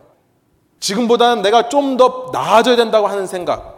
지금보다는 0.81 1.43
내가 1.43 1.69
좀 1.69 1.97
더 1.97 2.31
나아져야 2.33 2.77
된다고 2.77 3.07
하는 3.07 3.27
생각. 3.27 3.75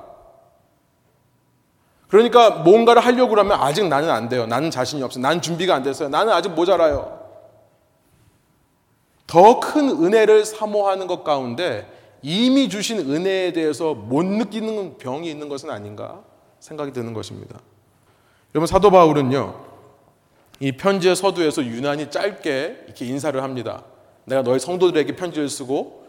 그러니까 2.08 2.50
뭔가를 2.50 3.04
하려고 3.04 3.30
그러면 3.30 3.58
아직 3.60 3.86
나는 3.88 4.10
안 4.10 4.28
돼요. 4.28 4.46
나는 4.46 4.70
자신이 4.70 5.02
없어요. 5.02 5.22
나는 5.22 5.42
준비가 5.42 5.74
안 5.74 5.82
됐어요. 5.82 6.08
나는 6.08 6.32
아직 6.32 6.50
모자라요. 6.50 7.25
더 9.26 9.60
큰 9.60 9.88
은혜를 9.88 10.44
사모하는 10.44 11.06
것 11.06 11.24
가운데 11.24 11.90
이미 12.22 12.68
주신 12.68 12.98
은혜에 12.98 13.52
대해서 13.52 13.94
못 13.94 14.24
느끼는 14.24 14.98
병이 14.98 15.28
있는 15.28 15.48
것은 15.48 15.70
아닌가 15.70 16.22
생각이 16.60 16.92
드는 16.92 17.12
것입니다. 17.12 17.58
여러분 18.54 18.66
사도 18.66 18.90
바울은요. 18.90 19.64
이 20.60 20.72
편지의 20.72 21.14
서두에서 21.16 21.64
유난히 21.64 22.10
짧게 22.10 22.84
이렇게 22.86 23.04
인사를 23.04 23.40
합니다. 23.42 23.84
내가 24.24 24.42
너희 24.42 24.58
성도들에게 24.58 25.14
편지를 25.16 25.48
쓰고 25.48 26.06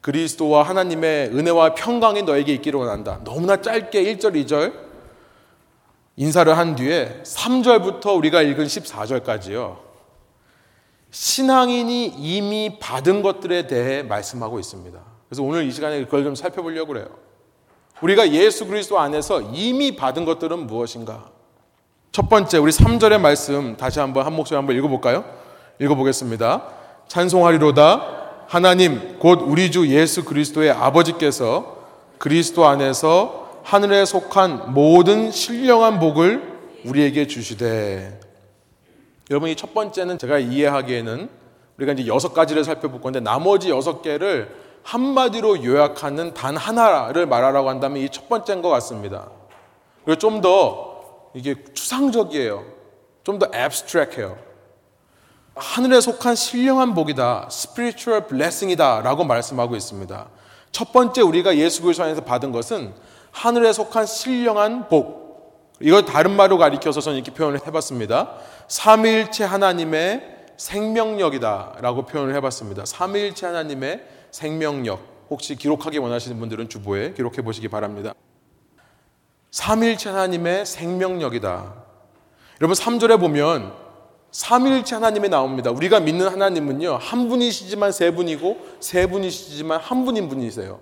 그리스도와 0.00 0.62
하나님의 0.62 1.28
은혜와 1.28 1.74
평강이 1.74 2.22
너에게 2.22 2.54
있기를 2.54 2.80
원한다. 2.80 3.20
너무나 3.22 3.60
짧게 3.60 4.02
1절, 4.16 4.34
2절 4.46 4.72
인사를 6.16 6.56
한 6.56 6.74
뒤에 6.74 7.20
3절부터 7.22 8.16
우리가 8.16 8.42
읽은 8.42 8.64
14절까지요. 8.64 9.89
신앙인이 11.10 12.14
이미 12.18 12.78
받은 12.78 13.22
것들에 13.22 13.66
대해 13.66 14.02
말씀하고 14.02 14.58
있습니다. 14.58 14.98
그래서 15.28 15.42
오늘 15.42 15.64
이 15.64 15.72
시간에 15.72 16.04
그걸 16.04 16.24
좀 16.24 16.34
살펴보려고 16.34 16.92
그래요. 16.92 17.06
우리가 18.00 18.32
예수 18.32 18.66
그리스도 18.66 18.98
안에서 18.98 19.40
이미 19.52 19.96
받은 19.96 20.24
것들은 20.24 20.66
무엇인가? 20.66 21.30
첫 22.12 22.28
번째, 22.28 22.58
우리 22.58 22.72
3절의 22.72 23.20
말씀 23.20 23.76
다시 23.76 24.00
한번 24.00 24.26
한 24.26 24.34
목소리 24.34 24.56
한번 24.56 24.76
읽어 24.76 24.88
볼까요? 24.88 25.24
읽어 25.80 25.94
보겠습니다. 25.94 26.66
찬송하리로다. 27.08 28.20
하나님 28.48 29.18
곧 29.18 29.42
우리 29.42 29.70
주 29.70 29.88
예수 29.88 30.24
그리스도의 30.24 30.72
아버지께서 30.72 31.78
그리스도 32.18 32.66
안에서 32.66 33.60
하늘에 33.62 34.04
속한 34.04 34.74
모든 34.74 35.30
신령한 35.30 36.00
복을 36.00 36.58
우리에게 36.84 37.26
주시되 37.26 38.18
여러분 39.30 39.48
이 39.48 39.54
첫 39.56 39.74
번째는 39.74 40.18
제가 40.18 40.38
이해하기에는 40.38 41.30
우리가 41.78 41.92
이제 41.92 42.06
여섯 42.06 42.34
가지를 42.34 42.64
살펴볼 42.64 43.00
건데 43.00 43.20
나머지 43.20 43.70
여섯 43.70 44.02
개를 44.02 44.54
한마디로 44.82 45.64
요약하는 45.64 46.34
단 46.34 46.56
하나를 46.56 47.26
말하라고 47.26 47.68
한다면 47.68 48.02
이 48.02 48.08
첫 48.10 48.28
번째인 48.28 48.60
것 48.62 48.68
같습니다. 48.70 49.28
그리고 50.04 50.18
좀 50.18 50.40
더 50.40 50.90
이게 51.34 51.54
추상적이에요. 51.74 52.64
좀더 53.22 53.46
abstract해요. 53.54 54.36
하늘에 55.54 56.00
속한 56.00 56.34
신령한 56.34 56.94
복이다. 56.94 57.46
spiritual 57.50 58.26
blessing이다. 58.26 59.02
라고 59.02 59.24
말씀하고 59.24 59.76
있습니다. 59.76 60.28
첫 60.72 60.92
번째 60.92 61.22
우리가 61.22 61.56
예수 61.56 61.82
그리스도 61.82 62.04
안에서 62.04 62.22
받은 62.24 62.50
것은 62.50 62.94
하늘에 63.30 63.72
속한 63.72 64.06
신령한 64.06 64.88
복. 64.88 65.19
이걸 65.80 66.04
다른 66.04 66.36
말로 66.36 66.58
가리켜서 66.58 67.00
저는 67.00 67.18
이렇게 67.18 67.32
표현을 67.32 67.66
해봤습니다. 67.66 68.34
삼위일체 68.68 69.44
하나님의 69.44 70.36
생명력이다. 70.56 71.76
라고 71.80 72.04
표현을 72.04 72.34
해봤습니다. 72.36 72.84
삼위일체 72.84 73.46
하나님의 73.46 74.04
생명력. 74.30 75.00
혹시 75.30 75.54
기록하기 75.56 75.98
원하시는 75.98 76.38
분들은 76.38 76.68
주보에 76.68 77.12
기록해 77.14 77.42
보시기 77.42 77.68
바랍니다. 77.68 78.12
삼위일체 79.50 80.10
하나님의 80.10 80.66
생명력이다. 80.66 81.74
여러분 82.60 82.74
3절에 82.76 83.18
보면 83.18 83.72
삼위일체 84.32 84.96
하나님이 84.96 85.28
나옵니다. 85.28 85.70
우리가 85.70 85.98
믿는 86.00 86.28
하나님은요. 86.28 86.98
한 87.00 87.28
분이시지만 87.28 87.90
세 87.90 88.10
분이고 88.14 88.58
세 88.80 89.06
분이시지만 89.06 89.80
한 89.80 90.04
분인 90.04 90.28
분이세요. 90.28 90.80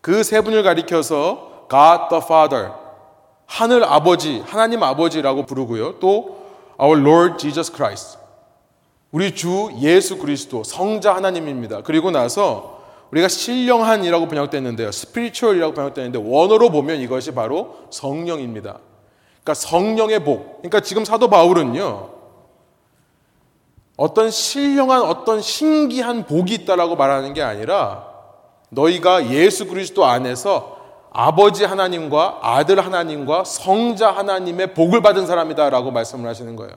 그 0.00 0.24
세 0.24 0.40
분을 0.40 0.62
가리켜서 0.62 1.66
God 1.70 2.08
the 2.10 2.22
Father 2.24 2.72
하늘 3.52 3.84
아버지, 3.84 4.42
하나님 4.46 4.82
아버지라고 4.82 5.44
부르고요. 5.44 5.98
또 5.98 6.38
Our 6.80 7.00
Lord 7.00 7.36
Jesus 7.36 7.70
Christ 7.70 8.18
우리 9.10 9.34
주 9.34 9.70
예수 9.78 10.16
그리스도 10.16 10.64
성자 10.64 11.14
하나님입니다. 11.14 11.82
그리고 11.82 12.10
나서 12.10 12.80
우리가 13.10 13.28
신령한이라고 13.28 14.26
번역됐는데요. 14.28 14.90
스피리추얼이라고 14.90 15.74
번역됐는데 15.74 16.18
원어로 16.24 16.70
보면 16.70 17.00
이것이 17.00 17.34
바로 17.34 17.76
성령입니다. 17.90 18.78
그러니까 19.42 19.54
성령의 19.54 20.24
복. 20.24 20.62
그러니까 20.62 20.80
지금 20.80 21.04
사도 21.04 21.28
바울은요. 21.28 22.08
어떤 23.98 24.30
신령한 24.30 25.02
어떤 25.02 25.42
신기한 25.42 26.24
복이 26.24 26.54
있다라고 26.54 26.96
말하는 26.96 27.34
게 27.34 27.42
아니라 27.42 28.08
너희가 28.70 29.30
예수 29.30 29.66
그리스도 29.66 30.06
안에서 30.06 30.80
아버지 31.14 31.64
하나님과 31.64 32.38
아들 32.42 32.84
하나님과 32.84 33.44
성자 33.44 34.10
하나님의 34.12 34.74
복을 34.74 35.02
받은 35.02 35.26
사람이다 35.26 35.68
라고 35.70 35.90
말씀을 35.90 36.28
하시는 36.28 36.56
거예요. 36.56 36.72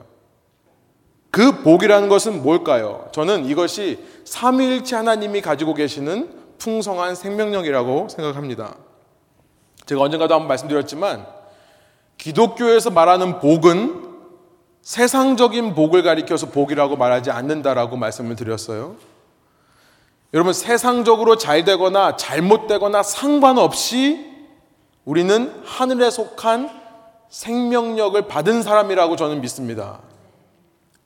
그 1.30 1.62
복이라는 1.62 2.08
것은 2.08 2.42
뭘까요? 2.42 3.08
저는 3.12 3.46
이것이 3.46 3.98
삼위일체 4.24 4.96
하나님이 4.96 5.40
가지고 5.40 5.74
계시는 5.74 6.30
풍성한 6.58 7.14
생명력이라고 7.14 8.08
생각합니다. 8.08 8.74
제가 9.86 10.00
언젠가도 10.02 10.34
한번 10.34 10.48
말씀드렸지만 10.48 11.26
기독교에서 12.18 12.90
말하는 12.90 13.40
복은 13.40 14.06
세상적인 14.82 15.74
복을 15.74 16.02
가리켜서 16.02 16.46
복이라고 16.46 16.96
말하지 16.96 17.30
않는다라고 17.30 17.96
말씀을 17.96 18.36
드렸어요. 18.36 18.96
여러분 20.34 20.52
세상적으로 20.52 21.36
잘 21.36 21.64
되거나 21.64 22.16
잘못되거나 22.16 23.02
상관없이 23.02 24.26
우리는 25.04 25.62
하늘에 25.64 26.10
속한 26.10 26.68
생명력을 27.28 28.20
받은 28.26 28.62
사람이라고 28.62 29.16
저는 29.16 29.40
믿습니다. 29.40 30.00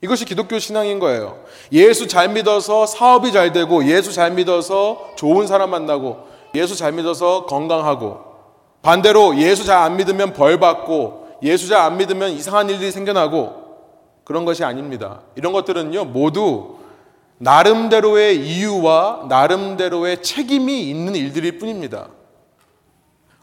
이것이 0.03 0.25
기독교 0.25 0.59
신앙인 0.59 0.99
거예요. 0.99 1.45
예수 1.73 2.09
잘 2.09 2.31
믿어서 2.31 2.87
사업이 2.87 3.33
잘 3.33 3.53
되고, 3.53 3.85
예수 3.87 4.13
잘 4.13 4.31
믿어서 4.31 5.11
좋은 5.17 5.47
사람 5.47 5.71
만나고, 5.71 6.27
예수 6.55 6.75
잘 6.75 6.93
믿어서 6.93 7.45
건강하고, 7.45 8.21
반대로 8.81 9.37
예수 9.37 9.67
잘 9.67 9.77
안 9.83 9.97
믿으면 9.99 10.33
벌 10.33 10.59
받고, 10.59 11.29
예수 11.43 11.69
잘 11.69 11.83
안 11.83 11.99
믿으면 11.99 12.31
이상한 12.31 12.71
일들이 12.71 12.91
생겨나고, 12.91 13.61
그런 14.25 14.47
것이 14.47 14.65
아닙니다. 14.65 15.21
이런 15.35 15.53
것들은요, 15.53 16.07
모두 16.07 16.79
나름대로의 17.43 18.37
이유와 18.37 19.25
나름대로의 19.29 20.23
책임이 20.23 20.91
있는 20.91 21.15
일들일 21.15 21.59
뿐입니다. 21.59 22.09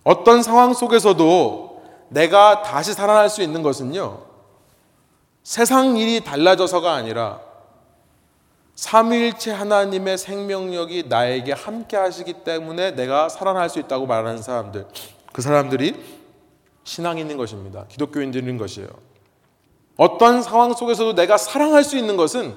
어떤 0.04 0.44
상황 0.44 0.74
속에서도 0.74 1.84
내가 2.10 2.62
다시 2.62 2.94
살아날 2.94 3.28
수 3.28 3.42
있는 3.42 3.64
것은요, 3.64 4.22
세상 5.44 5.98
일이 5.98 6.24
달라져서가 6.24 6.94
아니라 6.94 7.40
삼위일체 8.76 9.52
하나님의 9.52 10.20
생명력이 10.20 11.06
나에게 11.10 11.54
함께 11.54 11.98
하시기 11.98 12.34
때문에 12.44 12.92
내가 12.92 13.30
살아날 13.30 13.68
수 13.68 13.80
있다고 13.80 14.06
말하는 14.06 14.44
사람들, 14.44 14.88
그 15.34 15.42
사람들이 15.42 15.96
신앙인인 16.84 17.36
것입니다. 17.36 17.86
기독교인들인 17.90 18.60
것이에요. 18.60 18.90
어떤 19.98 20.44
상황 20.44 20.74
속에서도 20.74 21.16
내가 21.16 21.38
사랑할 21.38 21.84
수 21.84 21.98
있는 21.98 22.16
것은 22.16 22.56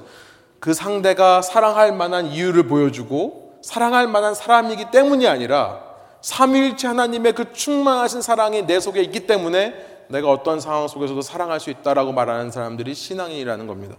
그 0.61 0.75
상대가 0.75 1.41
사랑할 1.41 1.93
만한 1.93 2.27
이유를 2.27 2.69
보여주고 2.69 3.59
사랑할 3.63 4.07
만한 4.07 4.35
사람이기 4.35 4.91
때문이 4.91 5.27
아니라 5.27 5.83
삼위일체 6.21 6.87
하나님의 6.87 7.33
그 7.33 7.53
충만하신 7.53 8.21
사랑이 8.21 8.67
내 8.67 8.79
속에 8.79 9.01
있기 9.03 9.27
때문에 9.27 10.05
내가 10.09 10.31
어떤 10.31 10.61
상황 10.61 10.87
속에서도 10.87 11.23
사랑할 11.23 11.61
수 11.61 11.71
있다라고 11.71 12.13
말하는 12.13 12.51
사람들이 12.51 12.95
신앙인이라는 12.95 13.67
겁니다. 13.67 13.97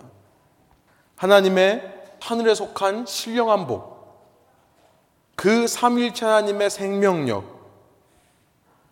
하나님의 1.15 1.99
하늘에 2.19 2.53
속한 2.53 3.07
신령한 3.07 3.65
복, 3.65 4.29
그 5.35 5.67
삼일체 5.67 6.25
하나님의 6.25 6.69
생명력, 6.69 7.43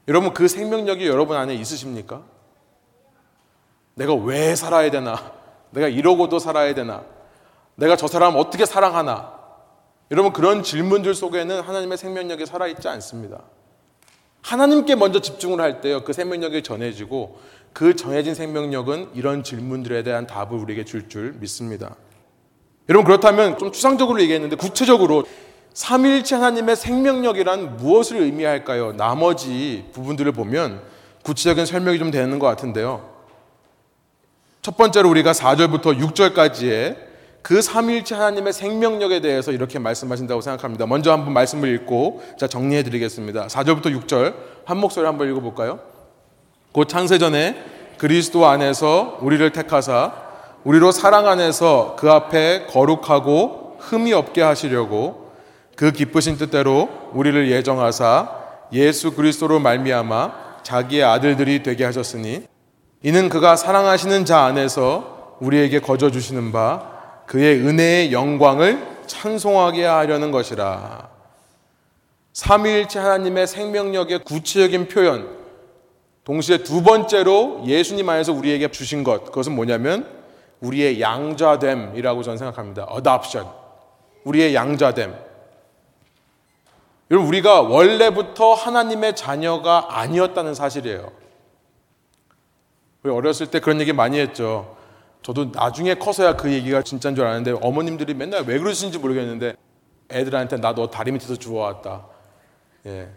여러분 0.07 0.33
그 0.33 0.47
생명력이 0.47 1.07
여러분 1.07 1.37
안에 1.37 1.53
있으십니까? 1.53 2.23
내가 3.93 4.15
왜 4.15 4.55
살아야 4.55 4.89
되나? 4.89 5.33
내가 5.71 5.87
이러고도 5.87 6.39
살아야 6.39 6.73
되나? 6.73 7.03
내가 7.79 7.95
저 7.95 8.07
사람 8.07 8.35
어떻게 8.35 8.65
사랑하나? 8.65 9.39
여러분 10.11 10.33
그런 10.33 10.63
질문들 10.63 11.13
속에는 11.13 11.61
하나님의 11.61 11.97
생명력이 11.97 12.45
살아있지 12.45 12.87
않습니다. 12.87 13.41
하나님께 14.41 14.95
먼저 14.95 15.19
집중을 15.19 15.61
할 15.61 15.81
때요, 15.81 16.03
그 16.03 16.13
생명력이 16.13 16.63
전해지고 16.63 17.39
그 17.73 17.95
전해진 17.95 18.33
생명력은 18.33 19.11
이런 19.13 19.43
질문들에 19.43 20.03
대한 20.03 20.25
답을 20.25 20.53
우리에게 20.53 20.85
줄줄 20.85 21.09
줄 21.09 21.33
믿습니다. 21.39 21.95
여러분, 22.87 23.05
그렇다면 23.05 23.57
좀 23.57 23.71
추상적으로 23.71 24.19
얘기했는데 24.21 24.55
구체적으로 24.55 25.25
삼일체 25.73 26.35
하나님의 26.35 26.75
생명력이란 26.75 27.77
무엇을 27.77 28.17
의미할까요? 28.17 28.93
나머지 28.93 29.85
부분들을 29.93 30.31
보면 30.31 30.81
구체적인 31.23 31.65
설명이 31.65 31.99
좀 31.99 32.09
되는 32.09 32.39
것 32.39 32.47
같은데요. 32.47 33.07
첫 34.61 34.75
번째로 34.75 35.09
우리가 35.09 35.31
4절부터 35.33 35.99
6절까지의 35.99 37.08
그 37.49 37.63
삼일체 37.63 38.13
하나님의 38.13 38.53
생명력에 38.53 39.21
대해서 39.21 39.51
이렇게 39.51 39.79
말씀하신다고 39.79 40.39
생각합니다. 40.39 40.85
먼저 40.85 41.11
한번 41.11 41.33
말씀을 41.33 41.73
읽고 41.73 42.21
자 42.37 42.45
정리해 42.45 42.83
드리겠습니다. 42.83 43.47
4절부터 43.47 43.85
6절 43.85 44.35
한 44.65 44.77
목소리 44.77 45.07
한번 45.07 45.27
읽어 45.31 45.39
볼까요? 45.39 45.79
곧 46.71 46.87
창세 46.87 47.17
전에 47.17 47.59
그리스도 47.97 48.45
안에서 48.45 49.17
우리를 49.21 49.51
택하사 49.51 50.13
우리로 50.63 50.91
사랑 50.91 51.25
안에서 51.25 51.95
그 51.97 52.11
앞에 52.11 52.67
거룩하고 52.67 53.77
흠이 53.79 54.13
없게 54.13 54.43
하시려고 54.43 55.31
그 55.75 55.91
기쁘신 55.91 56.37
뜻대로 56.37 56.87
우리를 57.13 57.49
예정하사 57.49 58.29
예수 58.73 59.15
그리스도로 59.15 59.57
말미암아 59.57 60.59
자기의 60.61 61.03
아들들이 61.03 61.63
되게 61.63 61.83
하셨으니 61.83 62.43
이는 63.01 63.27
그가 63.27 63.55
사랑하시는 63.55 64.25
자 64.25 64.41
안에서 64.41 65.37
우리에게 65.39 65.79
거저 65.79 66.11
주시는 66.11 66.51
바 66.51 66.98
그의 67.29 67.59
은혜의 67.59 68.11
영광을 68.11 69.03
찬송하게 69.05 69.85
하려는 69.85 70.31
것이라. 70.31 71.09
삼위일체 72.33 72.97
하나님의 72.97 73.45
생명력의 73.45 74.23
구체적인 74.23 74.87
표현, 74.87 75.37
동시에 76.23 76.63
두 76.63 76.81
번째로 76.81 77.61
예수님 77.67 78.09
안에서 78.09 78.33
우리에게 78.33 78.71
주신 78.71 79.03
것, 79.03 79.25
그것은 79.25 79.53
뭐냐면 79.53 80.07
우리의 80.61 80.99
양자됨이라고 81.01 82.23
저는 82.23 82.39
생각합니다. 82.39 82.87
adoption. 82.95 83.47
우리의 84.23 84.55
양자됨. 84.55 85.15
여러분, 87.11 87.27
우리가 87.27 87.61
원래부터 87.61 88.55
하나님의 88.55 89.15
자녀가 89.15 89.85
아니었다는 89.89 90.55
사실이에요. 90.55 91.11
우리 93.03 93.13
어렸을 93.13 93.51
때 93.51 93.59
그런 93.59 93.79
얘기 93.81 93.93
많이 93.93 94.17
했죠. 94.17 94.78
저도 95.21 95.45
나중에 95.53 95.95
커서야 95.95 96.35
그 96.35 96.51
얘기가 96.51 96.81
진짜인 96.81 97.15
줄 97.15 97.25
아는데 97.25 97.51
어머님들이 97.61 98.13
맨날 98.13 98.43
왜 98.45 98.57
그러시는지 98.57 98.97
모르겠는데 98.99 99.55
애들한테 100.11 100.57
나 100.57 100.73
너 100.73 100.87
다리 100.89 101.11
밑에서 101.11 101.35
주워왔다. 101.35 102.05
예. 102.87 103.09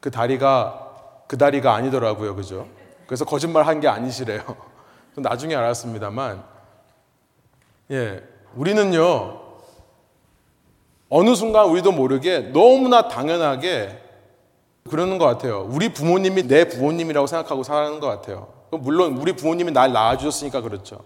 그 0.00 0.10
다리가 0.10 1.24
그 1.26 1.38
다리가 1.38 1.74
아니더라고요. 1.74 2.34
그죠? 2.36 2.68
그래서 3.06 3.24
거짓말 3.24 3.66
한 3.66 3.80
게 3.80 3.88
아니시래요. 3.88 4.42
나중에 5.16 5.54
알았습니다만 5.56 6.42
예. 7.90 8.22
우리는요. 8.54 9.40
어느 11.08 11.34
순간 11.34 11.66
우리도 11.66 11.90
모르게 11.92 12.52
너무나 12.52 13.08
당연하게 13.08 13.98
그러는 14.88 15.18
것 15.18 15.24
같아요. 15.26 15.66
우리 15.68 15.92
부모님이 15.92 16.44
내 16.46 16.68
부모님이라고 16.68 17.26
생각하고 17.26 17.62
사는 17.64 17.98
것 17.98 18.06
같아요. 18.06 18.48
물론 18.70 19.16
우리 19.16 19.32
부모님이 19.32 19.72
날 19.72 19.92
낳아주셨으니까 19.92 20.60
그렇죠. 20.60 21.00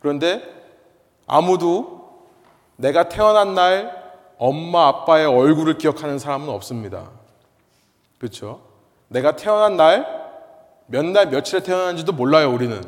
그런데 0.00 0.42
아무도 1.26 2.00
내가 2.76 3.08
태어난 3.08 3.54
날 3.54 4.00
엄마 4.38 4.88
아빠의 4.88 5.26
얼굴을 5.26 5.78
기억하는 5.78 6.18
사람은 6.18 6.48
없습니다. 6.48 7.10
그렇죠? 8.18 8.60
내가 9.08 9.36
태어난 9.36 9.76
날 9.76 10.20
몇 10.92 11.04
날 11.12 11.28
며칠에 11.28 11.60
태어난지도 11.62 12.12
몰라요, 12.12 12.52
우리는. 12.52 12.82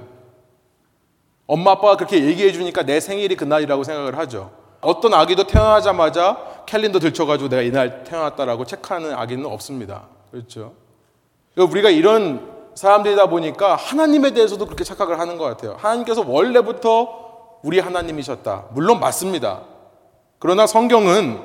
엄마 1.47 1.73
아빠가 1.73 1.97
그렇게 1.97 2.25
얘기해 2.25 2.51
주니까 2.53 2.83
내 2.83 2.99
생일이 2.99 3.37
그날이라고 3.37 3.85
생각을 3.85 4.19
하죠. 4.19 4.51
어떤 4.81 5.15
아기도 5.15 5.47
태어나자마자 5.47 6.65
캘린더 6.67 6.99
들춰가지고 6.99 7.49
내가 7.49 7.63
이날 7.63 8.03
태어났다라고 8.03 8.65
체크하는 8.65 9.15
아기는 9.15 9.47
없습니다. 9.47 10.03
그렇죠? 10.33 10.75
우리가 11.57 11.91
이런 11.91 12.52
사람들이다 12.75 13.27
보니까 13.27 13.77
하나님에 13.77 14.33
대해서도 14.33 14.65
그렇게 14.67 14.85
착각을 14.85 15.19
하는 15.19 15.39
것 15.39 15.45
같아요. 15.45 15.77
하나님께서 15.79 16.25
원래부터 16.27 17.59
우리 17.63 17.79
하나님이셨다. 17.79 18.67
물론 18.73 19.01
맞습니다. 19.01 19.63
그러나 20.39 20.67
성경은 20.67 21.41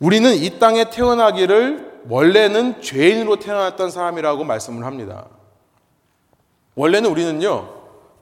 우리는 0.00 0.34
이 0.34 0.58
땅에 0.58 0.90
태어나기를 0.90 2.02
원래는 2.08 2.82
죄인으로 2.82 3.36
태어났던 3.36 3.90
사람이라고 3.90 4.44
말씀을 4.44 4.84
합니다. 4.84 5.26
원래는 6.74 7.10
우리는요, 7.10 7.72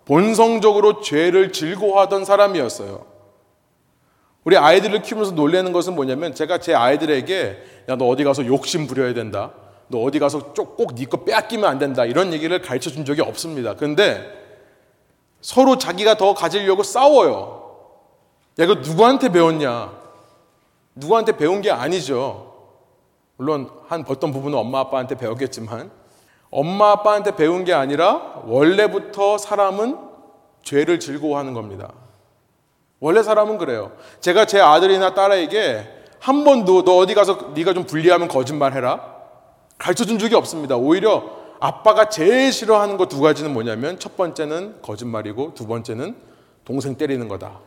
본성적으로 0.04 1.00
죄를 1.00 1.52
즐거워하던 1.52 2.24
사람이었어요. 2.24 3.06
우리 4.44 4.56
아이들을 4.56 5.02
키우면서 5.02 5.32
놀래는 5.32 5.72
것은 5.72 5.94
뭐냐면 5.94 6.34
제가 6.34 6.58
제 6.58 6.74
아이들에게 6.74 7.62
야, 7.88 7.96
너 7.96 8.06
어디 8.06 8.24
가서 8.24 8.44
욕심 8.46 8.86
부려야 8.86 9.14
된다. 9.14 9.52
너 9.92 10.02
어디 10.02 10.18
가서 10.18 10.54
꼭네거 10.54 11.18
빼앗기면 11.18 11.68
안 11.68 11.78
된다. 11.78 12.06
이런 12.06 12.32
얘기를 12.32 12.60
가르쳐 12.62 12.88
준 12.88 13.04
적이 13.04 13.20
없습니다. 13.20 13.74
그런데 13.76 14.26
서로 15.42 15.76
자기가 15.76 16.16
더 16.16 16.32
가지려고 16.32 16.82
싸워요. 16.82 17.76
야, 18.58 18.64
이거 18.64 18.76
누구한테 18.76 19.28
배웠냐? 19.28 19.92
누구한테 20.94 21.36
배운 21.36 21.60
게 21.60 21.70
아니죠. 21.70 22.54
물론 23.36 23.70
한 23.86 24.02
어떤 24.08 24.32
부분은 24.32 24.56
엄마 24.56 24.80
아빠한테 24.80 25.14
배웠겠지만 25.16 25.90
엄마 26.50 26.92
아빠한테 26.92 27.36
배운 27.36 27.64
게 27.64 27.74
아니라 27.74 28.40
원래부터 28.46 29.36
사람은 29.36 29.98
죄를 30.62 31.00
즐거워하는 31.00 31.52
겁니다. 31.52 31.92
원래 32.98 33.22
사람은 33.22 33.58
그래요. 33.58 33.92
제가 34.20 34.46
제 34.46 34.58
아들이나 34.58 35.12
딸에게 35.12 35.86
한 36.18 36.44
번도 36.44 36.84
너 36.84 36.96
어디 36.96 37.14
가서 37.14 37.52
네가 37.54 37.74
좀 37.74 37.84
불리하면 37.84 38.28
거짓말 38.28 38.72
해라 38.72 39.21
가르쳐 39.82 40.04
준 40.04 40.16
적이 40.16 40.36
없습니다. 40.36 40.76
오히려 40.76 41.24
아빠가 41.58 42.08
제일 42.08 42.52
싫어하는 42.52 42.96
것두 42.96 43.20
가지는 43.20 43.52
뭐냐면 43.52 43.98
첫 43.98 44.16
번째는 44.16 44.80
거짓말이고 44.80 45.54
두 45.54 45.66
번째는 45.66 46.14
동생 46.64 46.94
때리는 46.94 47.26
거다. 47.26 47.58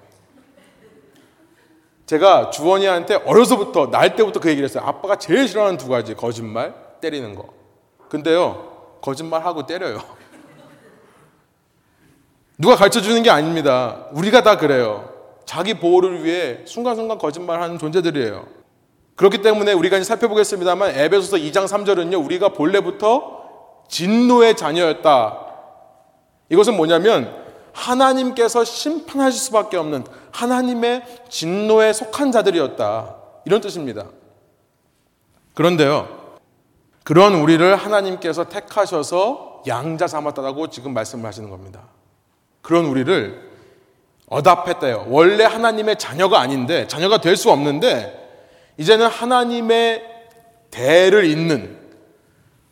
제가 2.05 2.51
주원이한테 2.51 3.15
어려서부터 3.15 3.91
날 3.91 4.15
때부터 4.15 4.39
그 4.39 4.47
얘기를 4.47 4.63
했어요. 4.63 4.83
아빠가 4.85 5.17
제일 5.17 5.45
싫어하는 5.45 5.77
두 5.77 5.89
가지 5.89 6.15
거짓말, 6.15 6.73
때리는 7.01 7.35
거. 7.35 7.49
근데요 8.07 8.97
거짓말하고 9.01 9.65
때려요. 9.65 9.99
누가 12.57 12.77
가르쳐 12.77 13.01
주는 13.01 13.21
게 13.23 13.29
아닙니다. 13.29 14.05
우리가 14.13 14.41
다 14.41 14.57
그래요. 14.57 15.09
자기 15.43 15.73
보호를 15.73 16.23
위해 16.23 16.59
순간순간 16.63 17.17
거짓말하는 17.17 17.77
존재들이에요. 17.77 18.64
그렇기 19.15 19.41
때문에 19.41 19.73
우리가 19.73 19.97
이제 19.97 20.03
살펴보겠습니다만 20.03 20.91
에베소서 20.91 21.37
2장 21.37 21.67
3절은요. 21.67 22.23
우리가 22.25 22.49
본래부터 22.49 23.43
진노의 23.87 24.57
자녀였다. 24.57 25.45
이것은 26.49 26.75
뭐냐면 26.75 27.33
하나님께서 27.71 28.63
심판하실 28.63 29.39
수밖에 29.39 29.77
없는 29.77 30.05
하나님의 30.31 31.03
진노에 31.29 31.93
속한 31.93 32.31
자들이었다. 32.31 33.15
이런 33.45 33.61
뜻입니다. 33.61 34.05
그런데요, 35.53 36.07
그런 37.03 37.35
우리를 37.35 37.75
하나님께서 37.75 38.49
택하셔서 38.49 39.63
양자 39.67 40.07
삼았다고 40.07 40.69
지금 40.69 40.93
말씀을 40.93 41.25
하시는 41.25 41.49
겁니다. 41.49 41.83
그런 42.61 42.85
우리를 42.85 43.51
어답했대요. 44.27 45.05
원래 45.09 45.43
하나님의 45.45 45.97
자녀가 45.97 46.39
아닌데, 46.39 46.87
자녀가 46.87 47.19
될 47.19 47.37
수 47.37 47.51
없는데, 47.51 48.24
이제는 48.77 49.07
하나님의 49.07 50.03
대를 50.71 51.25
잇는, 51.25 51.79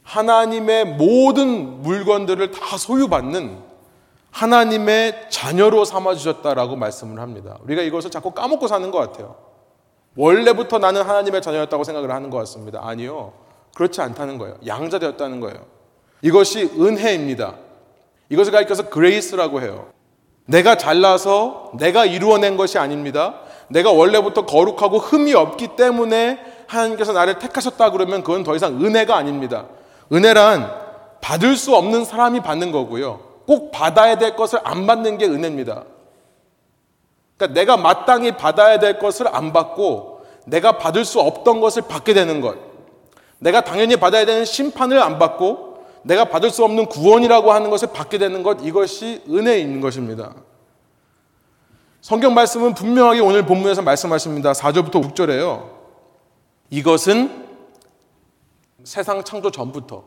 하나님의 0.04 0.86
모든 0.86 1.82
물건들을 1.82 2.52
다 2.52 2.78
소유받는 2.78 3.58
하나님의 4.32 5.28
자녀로 5.30 5.86
삼아 5.86 6.16
주셨다라고 6.16 6.76
말씀을 6.76 7.20
합니다. 7.20 7.58
우리가 7.63 7.84
이것을 7.84 8.10
자꾸 8.10 8.32
까먹고 8.32 8.68
사는 8.68 8.89
것 8.92 8.98
같아요. 8.98 9.36
원래부터 10.16 10.80
나는 10.80 11.04
하나님의 11.04 11.42
자녀였다고 11.42 11.84
생각을 11.84 12.12
하는 12.12 12.30
것 12.30 12.38
같습니다. 12.39 12.82
아니요. 12.84 13.34
그렇지 13.76 14.02
않다는 14.02 14.38
거예요. 14.38 14.58
양자 14.66 15.00
되었다는 15.00 15.39
거예요. 15.39 15.66
이것이 16.22 16.63
은혜입니다. 16.78 17.56
이것을 18.30 18.52
가리켜서 18.52 18.89
grace라고 18.89 19.62
해요. 19.62 19.92
내가 20.46 20.78
잘나서 20.78 21.72
내가 21.80 22.06
이루어낸 22.06 22.58
것이 22.58 22.78
아닙니다. 22.78 23.39
내가 23.73 23.91
원래부터 23.91 24.45
거룩하고 24.45 24.99
흠이 24.99 25.33
없기 25.33 25.69
때문에 25.75 26.39
하나님께서 26.67 27.12
나를 27.12 27.39
택하셨다 27.39 27.89
그러면 27.89 28.23
그건 28.23 28.43
더 28.43 28.55
이상 28.55 28.83
은혜가 28.83 29.15
아닙니다. 29.15 29.65
은혜란 30.12 30.71
받을 31.21 31.55
수 31.55 31.75
없는 31.75 32.05
사람이 32.05 32.41
받는 32.41 32.71
거고요. 32.71 33.19
꼭 33.47 33.71
받아야 33.71 34.17
될 34.17 34.36
것을 34.36 34.59
안 34.63 34.86
받는 34.86 35.17
게 35.17 35.25
은혜입니다. 35.25 35.83
그러니까 37.36 37.59
내가 37.59 37.77
마땅히 37.77 38.33
받아야 38.33 38.77
될 38.77 38.99
것을 38.99 39.27
안 39.27 39.51
받고 39.51 40.21
내가 40.45 40.77
받을 40.77 41.03
수 41.03 41.19
없던 41.19 41.59
것을 41.59 41.83
받게 41.83 42.13
되는 42.13 42.41
것. 42.41 42.55
내가 43.39 43.62
당연히 43.62 43.95
받아야 43.95 44.25
되는 44.25 44.45
심판을 44.45 45.01
안 45.01 45.17
받고 45.17 45.83
내가 46.03 46.25
받을 46.25 46.51
수 46.51 46.63
없는 46.63 46.86
구원이라고 46.86 47.51
하는 47.51 47.71
것을 47.71 47.89
받게 47.91 48.19
되는 48.19 48.43
것. 48.43 48.59
이것이 48.62 49.23
은혜인 49.27 49.81
것입니다. 49.81 50.33
성경 52.04 52.34
말씀은 52.34 52.74
분명하게 52.74 53.22
오늘 53.22 53.46
본문에서 53.46 53.82
말씀하십니다. 53.82 54.52
4절부터 54.52 55.13
6절에요. 55.13 55.70
이것은 56.70 57.48
세상 58.84 59.24
창조 59.24 59.50
전부터. 59.50 60.04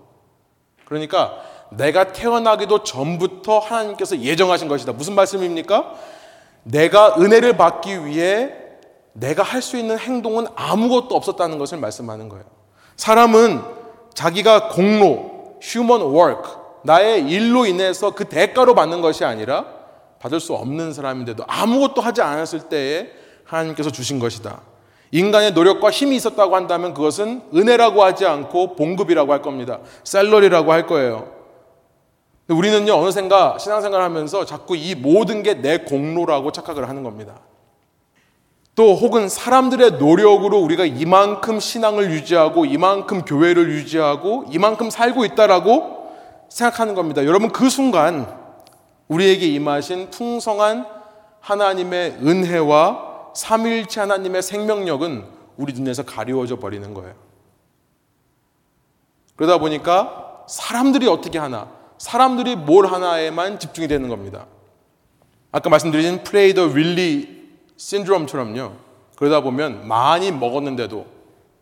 그러니까 0.84 1.40
내가 1.70 2.12
태어나기도 2.12 2.84
전부터 2.84 3.60
하나님께서 3.60 4.18
예정하신 4.18 4.68
것이다. 4.68 4.92
무슨 4.92 5.14
말씀입니까? 5.14 5.94
내가 6.64 7.14
은혜를 7.18 7.56
받기 7.56 8.04
위해 8.04 8.52
내가 9.14 9.42
할 9.42 9.62
수 9.62 9.78
있는 9.78 9.98
행동은 9.98 10.48
아무것도 10.54 11.16
없었다는 11.16 11.56
것을 11.56 11.78
말씀하는 11.78 12.28
거예요. 12.28 12.44
사람은 12.96 13.62
자기가 14.12 14.68
공로, 14.68 15.56
human 15.62 16.02
work, 16.14 16.42
나의 16.84 17.26
일로 17.26 17.64
인해서 17.64 18.10
그 18.10 18.26
대가로 18.26 18.74
받는 18.74 19.00
것이 19.00 19.24
아니라 19.24 19.75
받을 20.26 20.40
수 20.40 20.54
없는 20.54 20.92
사람인데도 20.92 21.44
아무것도 21.46 22.02
하지 22.02 22.20
않았을 22.20 22.68
때에 22.68 23.10
하나님께서 23.44 23.90
주신 23.90 24.18
것이다. 24.18 24.60
인간의 25.12 25.52
노력과 25.52 25.90
힘이 25.92 26.16
있었다고 26.16 26.56
한다면 26.56 26.94
그것은 26.94 27.42
은혜라고 27.54 28.02
하지 28.02 28.26
않고 28.26 28.74
봉급이라고 28.74 29.32
할 29.32 29.40
겁니다. 29.40 29.78
셀러리라고 30.02 30.72
할 30.72 30.86
거예요. 30.88 31.32
우리는요, 32.48 32.92
어느샌가 32.92 33.58
신앙생활 33.58 34.02
하면서 34.02 34.44
자꾸 34.44 34.76
이 34.76 34.96
모든 34.96 35.44
게 35.44 35.54
내 35.54 35.78
공로라고 35.78 36.50
착각을 36.50 36.88
하는 36.88 37.04
겁니다. 37.04 37.38
또 38.74 38.94
혹은 38.94 39.28
사람들의 39.28 39.92
노력으로 39.92 40.58
우리가 40.58 40.84
이만큼 40.84 41.60
신앙을 41.60 42.10
유지하고 42.10 42.66
이만큼 42.66 43.24
교회를 43.24 43.70
유지하고 43.70 44.46
이만큼 44.50 44.90
살고 44.90 45.24
있다라고 45.24 46.08
생각하는 46.48 46.94
겁니다. 46.94 47.24
여러분 47.24 47.50
그 47.50 47.70
순간 47.70 48.35
우리에게 49.08 49.46
임하신 49.46 50.10
풍성한 50.10 50.86
하나님의 51.40 52.18
은혜와 52.22 53.32
삼일체 53.34 54.00
하나님의 54.00 54.42
생명력은 54.42 55.24
우리 55.56 55.72
눈에서 55.72 56.04
가리워져 56.04 56.58
버리는 56.58 56.92
거예요. 56.92 57.14
그러다 59.36 59.58
보니까 59.58 60.44
사람들이 60.48 61.06
어떻게 61.08 61.38
하나 61.38 61.70
사람들이 61.98 62.56
뭘 62.56 62.86
하나에만 62.86 63.58
집중이 63.58 63.88
되는 63.88 64.08
겁니다. 64.08 64.46
아까 65.52 65.70
말씀드린 65.70 66.24
프레이더 66.24 66.66
윌리 66.66 67.50
신드롬처럼요. 67.76 68.72
그러다 69.16 69.40
보면 69.40 69.86
많이 69.86 70.30
먹었는데도 70.32 71.06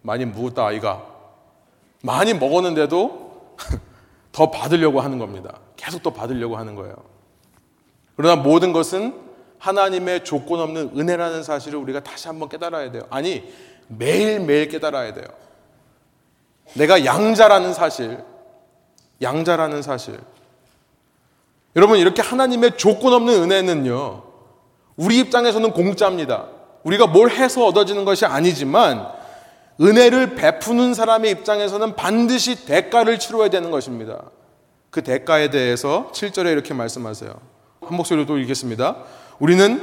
많이 0.02 0.24
묵었다 0.24 0.66
아이가 0.66 1.04
많이 2.02 2.34
먹었는데도 2.34 3.56
더 4.32 4.50
받으려고 4.50 5.00
하는 5.00 5.18
겁니다. 5.18 5.58
계속 5.76 6.02
더 6.02 6.10
받으려고 6.12 6.56
하는 6.56 6.74
거예요. 6.74 6.94
그러나 8.16 8.36
모든 8.36 8.72
것은 8.72 9.14
하나님의 9.58 10.24
조건 10.24 10.60
없는 10.60 10.92
은혜라는 10.96 11.42
사실을 11.42 11.78
우리가 11.78 12.00
다시 12.00 12.28
한번 12.28 12.48
깨달아야 12.48 12.90
돼요. 12.90 13.04
아니, 13.10 13.50
매일매일 13.88 14.68
깨달아야 14.68 15.14
돼요. 15.14 15.24
내가 16.74 17.04
양자라는 17.04 17.72
사실, 17.72 18.22
양자라는 19.22 19.82
사실. 19.82 20.18
여러분, 21.76 21.98
이렇게 21.98 22.22
하나님의 22.22 22.76
조건 22.76 23.14
없는 23.14 23.42
은혜는요, 23.42 24.22
우리 24.96 25.18
입장에서는 25.18 25.72
공짜입니다. 25.72 26.48
우리가 26.84 27.06
뭘 27.06 27.30
해서 27.30 27.66
얻어지는 27.66 28.04
것이 28.04 28.26
아니지만, 28.26 29.08
은혜를 29.80 30.36
베푸는 30.36 30.94
사람의 30.94 31.30
입장에서는 31.32 31.96
반드시 31.96 32.64
대가를 32.64 33.18
치러야 33.18 33.48
되는 33.50 33.70
것입니다. 33.70 34.22
그 34.90 35.02
대가에 35.02 35.50
대해서 35.50 36.10
7절에 36.12 36.52
이렇게 36.52 36.74
말씀하세요. 36.74 37.53
한 37.88 37.96
목소리로 37.96 38.26
또 38.26 38.38
읽겠습니다. 38.38 38.96
우리는 39.38 39.80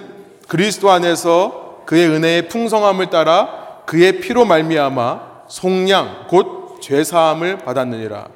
그리스도 0.47 0.91
안에서 0.91 1.83
그의 1.85 2.07
은혜의 2.07 2.47
풍성함을 2.49 3.09
따라 3.09 3.83
그의 3.85 4.19
피로 4.19 4.45
말미암아 4.45 5.45
속량 5.47 6.27
곧 6.29 6.79
죄사함을 6.81 7.59
받았느니라. 7.59 8.27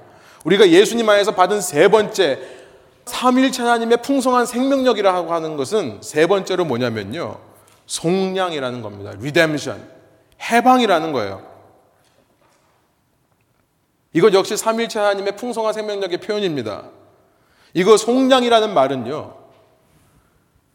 우리가 0.43 0.69
예수님 0.69 1.09
안에서 1.09 1.31
받은 1.31 1.61
세 1.61 1.87
번째 1.87 2.39
삼일체 3.05 3.61
하나님의 3.61 4.01
풍성한 4.01 4.45
생명력이라고 4.45 5.31
하는 5.31 5.57
것은 5.57 5.99
세 6.01 6.27
번째로 6.27 6.65
뭐냐면요. 6.65 7.37
속량이라는 7.85 8.81
겁니다. 8.81 9.11
리뎀션. 9.19 9.87
해방이라는 10.41 11.11
거예요. 11.11 11.41
이것 14.13 14.33
역시 14.33 14.57
삼일체 14.57 14.99
하나님의 14.99 15.35
풍성한 15.35 15.73
생명력의 15.73 16.19
표현입니다. 16.19 16.83
이거 17.73 17.97
속량이라는 17.97 18.73
말은요. 18.73 19.44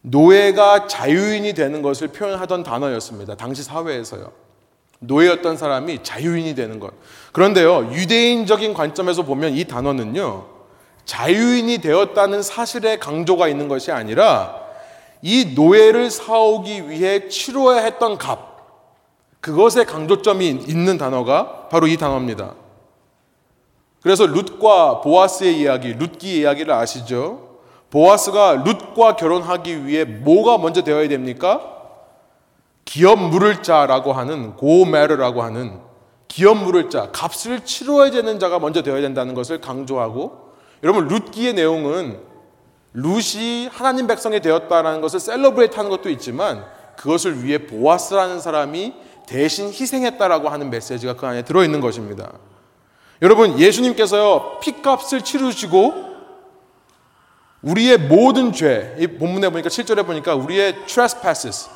노예가 0.02 0.86
자유인이 0.86 1.52
되는 1.52 1.82
것을 1.82 2.08
표현하던 2.08 2.62
단어였습니다. 2.62 3.34
당시 3.34 3.62
사회에서요. 3.62 4.32
노예였던 5.00 5.56
사람이 5.56 6.02
자유인이 6.02 6.54
되는 6.54 6.78
것. 6.78 6.92
그런데요, 7.32 7.90
유대인적인 7.92 8.74
관점에서 8.74 9.22
보면 9.22 9.54
이 9.54 9.64
단어는요, 9.64 10.46
자유인이 11.04 11.78
되었다는 11.78 12.42
사실의 12.42 13.00
강조가 13.00 13.48
있는 13.48 13.68
것이 13.68 13.90
아니라 13.90 14.60
이 15.22 15.52
노예를 15.54 16.10
사오기 16.10 16.88
위해 16.88 17.28
치러야 17.28 17.82
했던 17.82 18.16
값, 18.18 18.50
그것에 19.40 19.84
강조점이 19.84 20.48
있는 20.48 20.98
단어가 20.98 21.68
바로 21.68 21.86
이 21.86 21.96
단어입니다. 21.96 22.54
그래서 24.02 24.26
룻과 24.26 25.00
보아스의 25.00 25.58
이야기, 25.58 25.92
룻기 25.94 26.40
이야기를 26.40 26.72
아시죠? 26.72 27.49
보아스가 27.90 28.62
룻과 28.64 29.16
결혼하기 29.16 29.86
위해 29.86 30.04
뭐가 30.04 30.58
먼저 30.58 30.82
되어야 30.82 31.08
됩니까? 31.08 31.60
기업 32.84 33.20
무를 33.20 33.62
자라고 33.62 34.12
하는 34.12 34.56
고엘이라고 34.56 35.42
하는 35.42 35.80
기업 36.28 36.58
무를 36.58 36.90
자, 36.90 37.10
값을 37.10 37.64
치러야 37.64 38.10
되는 38.10 38.38
자가 38.38 38.58
먼저 38.58 38.82
되어야 38.82 39.00
된다는 39.00 39.34
것을 39.34 39.60
강조하고 39.60 40.50
여러분 40.82 41.08
룻기의 41.08 41.54
내용은 41.54 42.20
룻이 42.94 43.68
하나님 43.70 44.06
백성이 44.06 44.40
되었다라는 44.40 45.00
것을 45.00 45.20
celebrate 45.20 45.76
하는 45.76 45.90
것도 45.90 46.10
있지만 46.10 46.64
그것을 46.96 47.44
위해 47.44 47.66
보아스라는 47.66 48.40
사람이 48.40 48.94
대신 49.26 49.68
희생했다라고 49.68 50.48
하는 50.48 50.70
메시지가 50.70 51.14
그 51.14 51.26
안에 51.26 51.42
들어 51.42 51.64
있는 51.64 51.80
것입니다. 51.80 52.32
여러분 53.22 53.58
예수님께서요 53.58 54.58
피값을 54.60 55.22
치르시고 55.22 56.09
우리의 57.62 57.98
모든 57.98 58.52
죄, 58.52 58.96
이 58.98 59.06
본문에 59.06 59.50
보니까 59.50 59.68
7절에 59.68 60.06
보니까 60.06 60.34
우리의 60.34 60.86
trespasses, 60.86 61.68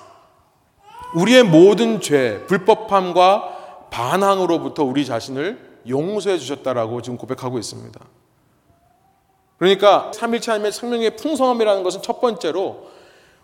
우리의 1.15 1.43
모든 1.43 2.01
죄, 2.01 2.45
불법함과 2.47 3.89
반항으로부터 3.91 4.83
우리 4.83 5.05
자신을 5.05 5.81
용서해 5.89 6.39
주셨다라고 6.39 7.03
지금 7.03 7.19
고백하고 7.19 7.59
있습니다. 7.59 8.01
그러니까 9.59 10.11
삼일체 10.13 10.51
하나님의 10.51 10.73
생명의 10.73 11.17
풍성함이라는 11.17 11.83
것은 11.83 12.03
첫 12.03 12.21
번째로 12.21 12.89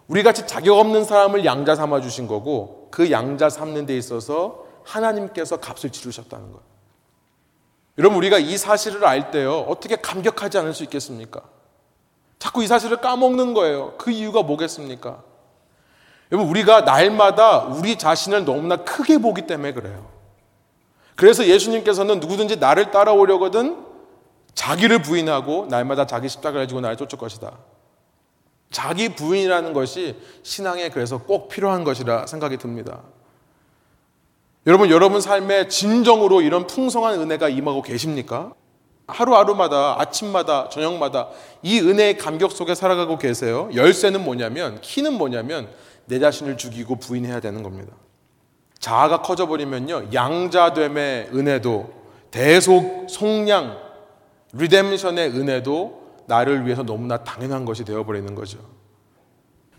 우리 0.09 0.23
같이 0.23 0.47
자격 0.47 0.79
없는 0.79 1.05
사람을 1.05 1.45
양자 1.45 1.77
삼아 1.77 2.01
주신 2.01 2.27
거고 2.27 2.89
그 2.91 3.13
양자 3.13 3.49
삼는 3.49 3.87
데 3.87 3.97
있어서 3.97 4.67
하나님께서 4.83 5.59
값을 5.59 5.91
치르셨다는 5.91 6.47
거예요. 6.47 6.63
여러분 7.99 8.19
우리가 8.19 8.39
이 8.39 8.57
사실을 8.57 9.05
알 9.05 9.31
때요 9.31 9.61
어떻게 9.69 9.97
감격하지 9.97 10.59
않을 10.59 10.75
수 10.75 10.83
있겠습니까? 10.85 11.43
자꾸 12.51 12.65
이 12.65 12.67
사실을 12.67 12.97
까먹는 12.97 13.55
거예요. 13.55 13.95
그 13.97 14.11
이유가 14.11 14.43
뭐겠습니까? 14.43 15.23
여러분, 16.33 16.51
우리가 16.51 16.81
날마다 16.81 17.61
우리 17.61 17.97
자신을 17.97 18.45
너무나 18.45 18.79
크게 18.79 19.19
보기 19.19 19.47
때문에 19.47 19.73
그래요. 19.73 20.09
그래서 21.15 21.47
예수님께서는 21.47 22.19
누구든지 22.19 22.57
나를 22.57 22.91
따라오려거든 22.91 23.87
자기를 24.55 25.01
부인하고 25.03 25.67
날마다 25.71 26.07
자기 26.07 26.29
십자가를 26.29 26.67
지고 26.67 26.81
나를 26.81 26.97
쫓을 26.97 27.19
것이다. 27.21 27.57
자기 28.73 29.15
부인이라는 29.15 29.73
것이 29.73 30.17
신앙에 30.43 30.89
그래서 30.89 31.19
꼭 31.19 31.49
필요한 31.49 31.85
것이라 31.85 32.27
생각이 32.27 32.57
듭니다. 32.57 33.03
여러분, 34.67 34.91
여러분 34.91 35.21
삶에 35.21 35.69
진정으로 35.69 36.43
이런 36.43 36.67
풍성한 36.67 37.21
은혜가 37.21 37.49
임하고 37.49 37.83
계십니까? 37.83 38.55
하루하루마다 39.11 40.01
아침마다 40.01 40.69
저녁마다 40.69 41.29
이 41.63 41.81
은혜의 41.81 42.19
감격 42.19 42.53
속에 42.53 42.75
살아가고 42.75 43.19
계세요. 43.19 43.69
열쇠는 43.75 44.25
뭐냐면 44.25 44.81
키는 44.81 45.15
뭐냐면 45.15 45.69
내 46.07 46.19
자신을 46.19 46.57
죽이고 46.57 46.97
부인해야 46.97 47.41
되는 47.41 47.63
겁니다. 47.63 47.93
자아가 48.79 49.23
커져 49.23 49.47
버리면요. 49.47 50.09
양자됨의 50.13 51.31
은혜도 51.35 51.93
대속 52.31 53.07
속량 53.09 53.77
리뎀션의 54.53 55.31
은혜도 55.31 56.01
나를 56.27 56.65
위해서 56.65 56.83
너무나 56.83 57.19
당연한 57.19 57.65
것이 57.65 57.85
되어 57.85 58.05
버리는 58.05 58.35
거죠. 58.35 58.59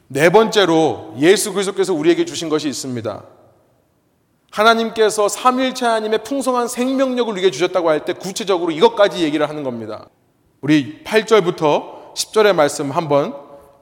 네 0.07 0.29
번째로 0.29 1.13
예수 1.19 1.53
그리스도께서 1.53 1.93
우리에게 1.93 2.25
주신 2.25 2.49
것이 2.49 2.67
있습니다. 2.67 3.23
하나님께서 4.51 5.27
삼일체 5.29 5.85
하나님의 5.85 6.23
풍성한 6.23 6.67
생명력을 6.67 7.31
우리에게 7.31 7.51
주셨다고 7.51 7.89
할 7.89 8.01
때 8.05 8.13
구체적으로 8.13 8.71
이것까지 8.71 9.23
얘기를 9.23 9.47
하는 9.47 9.63
겁니다. 9.63 10.07
우리 10.61 11.01
8절부터 11.03 12.13
10절의 12.15 12.53
말씀 12.53 12.91
한번 12.91 13.33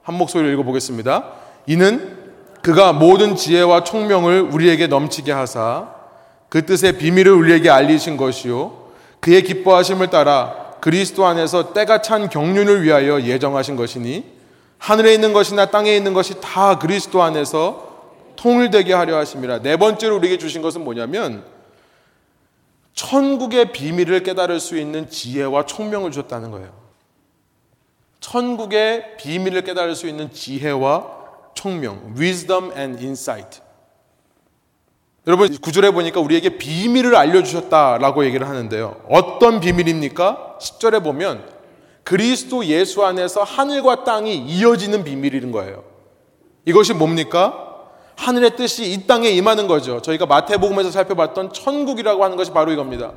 한 0.02 0.14
목소리로 0.14 0.52
읽어보겠습니다. 0.52 1.24
이는 1.66 2.18
그가 2.62 2.92
모든 2.92 3.36
지혜와 3.36 3.84
총명을 3.84 4.42
우리에게 4.42 4.86
넘치게 4.86 5.32
하사 5.32 5.88
그 6.48 6.66
뜻의 6.66 6.98
비밀을 6.98 7.32
우리에게 7.32 7.70
알리신 7.70 8.16
것이요 8.16 8.90
그의 9.20 9.42
기뻐하심을 9.42 10.08
따라 10.10 10.72
그리스도 10.80 11.26
안에서 11.26 11.72
때가 11.72 12.02
찬 12.02 12.28
경륜을 12.28 12.82
위하여 12.82 13.22
예정하신 13.22 13.76
것이니 13.76 14.24
하늘에 14.78 15.14
있는 15.14 15.32
것이나 15.32 15.66
땅에 15.66 15.94
있는 15.94 16.12
것이 16.14 16.40
다 16.40 16.78
그리스도 16.78 17.22
안에서 17.22 17.89
통일되게 18.40 18.94
하려 18.94 19.18
하심이라. 19.18 19.60
네 19.60 19.76
번째로 19.76 20.16
우리에게 20.16 20.38
주신 20.38 20.62
것은 20.62 20.82
뭐냐면 20.82 21.44
천국의 22.94 23.72
비밀을 23.72 24.22
깨달을 24.22 24.60
수 24.60 24.78
있는 24.78 25.10
지혜와 25.10 25.66
총명을 25.66 26.10
주셨다는 26.10 26.50
거예요. 26.50 26.72
천국의 28.20 29.18
비밀을 29.18 29.62
깨달을 29.62 29.94
수 29.94 30.06
있는 30.08 30.32
지혜와 30.32 31.20
총명, 31.52 32.14
wisdom 32.16 32.72
and 32.76 33.02
insight. 33.04 33.60
여러분 35.26 35.54
구절에 35.58 35.90
보니까 35.90 36.20
우리에게 36.20 36.56
비밀을 36.56 37.14
알려주셨다라고 37.16 38.24
얘기를 38.24 38.48
하는데요. 38.48 39.02
어떤 39.10 39.60
비밀입니까? 39.60 40.56
10절에 40.58 41.04
보면 41.04 41.44
그리스도 42.04 42.64
예수 42.64 43.04
안에서 43.04 43.42
하늘과 43.42 44.04
땅이 44.04 44.34
이어지는 44.38 45.04
비밀인 45.04 45.52
거예요. 45.52 45.84
이것이 46.64 46.94
뭡니까? 46.94 47.69
하늘의 48.20 48.54
뜻이 48.54 48.92
이 48.92 49.06
땅에 49.06 49.30
임하는 49.30 49.66
거죠. 49.66 50.02
저희가 50.02 50.26
마태복음에서 50.26 50.90
살펴봤던 50.90 51.54
천국이라고 51.54 52.22
하는 52.22 52.36
것이 52.36 52.50
바로 52.50 52.70
이겁니다. 52.70 53.14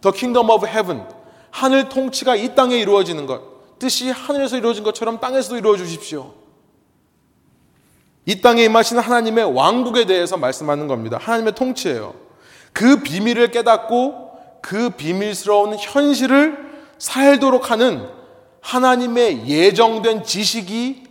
The 0.00 0.16
kingdom 0.16 0.48
of 0.48 0.66
heaven. 0.66 1.04
하늘 1.50 1.90
통치가 1.90 2.36
이 2.36 2.54
땅에 2.54 2.78
이루어지는 2.78 3.26
것. 3.26 3.78
뜻이 3.78 4.08
하늘에서 4.08 4.56
이루어진 4.56 4.82
것처럼 4.82 5.20
땅에서도 5.20 5.58
이루어 5.58 5.76
주십시오. 5.76 6.32
이 8.24 8.40
땅에 8.40 8.64
임하시는 8.64 9.02
하나님의 9.02 9.54
왕국에 9.54 10.06
대해서 10.06 10.38
말씀하는 10.38 10.88
겁니다. 10.88 11.18
하나님의 11.20 11.54
통치예요. 11.54 12.14
그 12.72 13.02
비밀을 13.02 13.50
깨닫고 13.50 14.30
그 14.62 14.88
비밀스러운 14.88 15.76
현실을 15.78 16.56
살도록 16.96 17.70
하는 17.70 18.08
하나님의 18.62 19.46
예정된 19.46 20.24
지식이 20.24 21.04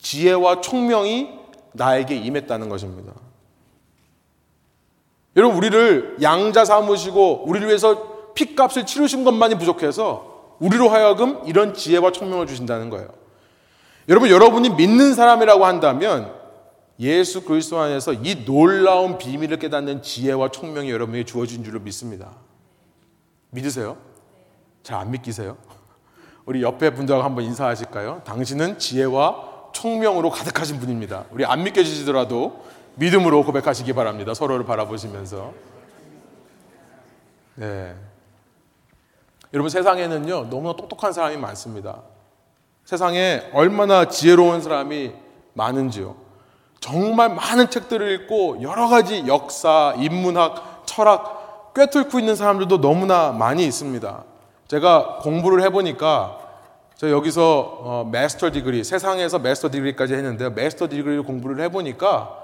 지혜와 0.00 0.60
총명이 0.60 1.39
나에게 1.72 2.16
임했다는 2.16 2.68
것입니다. 2.68 3.12
여러분 5.36 5.56
우리를 5.56 6.18
양자 6.22 6.64
삼으시고 6.64 7.44
우리를 7.46 7.68
위해서 7.68 8.32
핏값을 8.34 8.86
치르신 8.86 9.24
것만이 9.24 9.56
부족해서 9.56 10.56
우리로 10.58 10.88
하여금 10.88 11.40
이런 11.46 11.74
지혜와 11.74 12.12
총명을 12.12 12.46
주신다는 12.46 12.90
거예요. 12.90 13.08
여러분 14.08 14.28
여러분이 14.28 14.70
믿는 14.70 15.14
사람이라고 15.14 15.64
한다면 15.64 16.32
예수 16.98 17.44
그리스도 17.44 17.78
안에서 17.78 18.12
이 18.12 18.44
놀라운 18.44 19.16
비밀을 19.18 19.58
깨닫는 19.58 20.02
지혜와 20.02 20.50
총명이 20.50 20.90
여러분에게 20.90 21.24
주어진 21.24 21.64
줄로 21.64 21.80
믿습니다. 21.80 22.30
믿으세요? 23.50 23.96
잘 24.82 24.98
안 24.98 25.10
믿기세요? 25.10 25.56
우리 26.44 26.62
옆에 26.62 26.90
분들하고 26.90 27.24
한번 27.24 27.44
인사하실까요? 27.44 28.22
당신은 28.24 28.78
지혜와 28.78 29.49
총명으로 29.72 30.30
가득하신 30.30 30.80
분입니다. 30.80 31.24
우리 31.30 31.44
안 31.44 31.62
믿겨지시더라도 31.62 32.64
믿음으로 32.96 33.44
고백하시기 33.44 33.92
바랍니다. 33.92 34.34
서로를 34.34 34.64
바라보시면서. 34.64 35.52
네. 37.56 37.94
여러분 39.52 39.68
세상에는요 39.68 40.48
너무나 40.48 40.76
똑똑한 40.76 41.12
사람이 41.12 41.36
많습니다. 41.36 42.02
세상에 42.84 43.48
얼마나 43.52 44.06
지혜로운 44.06 44.62
사람이 44.62 45.12
많은지요. 45.54 46.16
정말 46.80 47.34
많은 47.34 47.68
책들을 47.70 48.10
읽고 48.12 48.62
여러 48.62 48.88
가지 48.88 49.24
역사, 49.26 49.94
인문학, 49.98 50.82
철학 50.86 51.72
꿰뚫고 51.74 52.18
있는 52.18 52.34
사람들도 52.34 52.80
너무나 52.80 53.32
많이 53.32 53.64
있습니다. 53.64 54.24
제가 54.68 55.18
공부를 55.22 55.62
해보니까 55.64 56.38
저 57.00 57.10
여기서 57.10 57.78
어, 57.80 58.04
마스터 58.12 58.50
디그리, 58.50 58.84
세상에서 58.84 59.38
마스터 59.38 59.70
디그리까지 59.70 60.12
했는데 60.12 60.50
마스터 60.50 60.86
디그리를 60.86 61.22
공부를 61.22 61.64
해보니까 61.64 62.36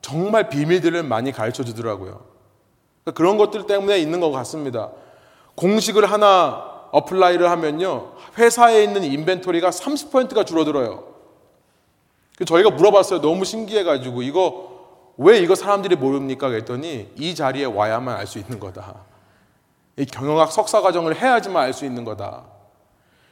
정말 0.00 0.48
비밀들을 0.48 1.02
많이 1.02 1.32
가르쳐 1.32 1.64
주더라고요. 1.64 2.18
그러니까 3.04 3.12
그런 3.14 3.36
것들 3.36 3.66
때문에 3.66 3.98
있는 3.98 4.20
것 4.20 4.30
같습니다. 4.30 4.88
공식을 5.54 6.10
하나 6.10 6.88
apply를 6.92 7.50
하면요. 7.50 8.12
회사에 8.38 8.84
있는 8.84 9.04
inventory가 9.04 9.68
30%가 9.68 10.46
줄어들어요. 10.46 11.04
저희가 12.46 12.70
물어봤어요. 12.70 13.20
너무 13.20 13.44
신기해가지고 13.44 14.22
이거 14.22 15.12
왜 15.18 15.40
이거 15.40 15.54
사람들이 15.54 15.96
모릅니까? 15.96 16.48
그랬더니 16.48 17.12
이 17.18 17.34
자리에 17.34 17.66
와야만 17.66 18.16
알 18.16 18.26
수 18.26 18.38
있는 18.38 18.58
거다. 18.60 18.94
이 19.98 20.06
경영학 20.06 20.52
석사 20.52 20.80
과정을 20.80 21.20
해야지만 21.20 21.64
알 21.64 21.74
수 21.74 21.84
있는 21.84 22.06
거다. 22.06 22.59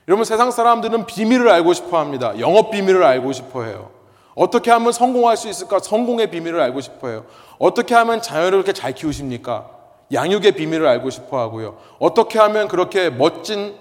여러분 0.09 0.25
세상 0.25 0.51
사람들은 0.51 1.05
비밀을 1.05 1.51
알고 1.51 1.75
싶어 1.75 1.99
합니다. 1.99 2.33
영업 2.39 2.71
비밀을 2.71 3.05
알고 3.05 3.33
싶어 3.33 3.65
해요. 3.65 3.91
어떻게 4.35 4.71
하면 4.71 4.91
성공할 4.91 5.37
수 5.37 5.49
있을까? 5.49 5.81
성공의 5.81 6.31
비밀을 6.31 6.59
알고 6.61 6.81
싶어 6.81 7.09
해요. 7.09 7.27
어떻게 7.59 7.95
하면 7.95 8.23
자녀를 8.23 8.53
그렇게 8.53 8.73
잘 8.73 8.95
키우십니까? 8.95 9.69
양육의 10.11 10.53
비밀을 10.53 10.87
알고 10.87 11.11
싶어 11.11 11.39
하고요. 11.39 11.77
어떻게 11.99 12.39
하면 12.39 12.69
그렇게 12.69 13.11
멋진 13.11 13.75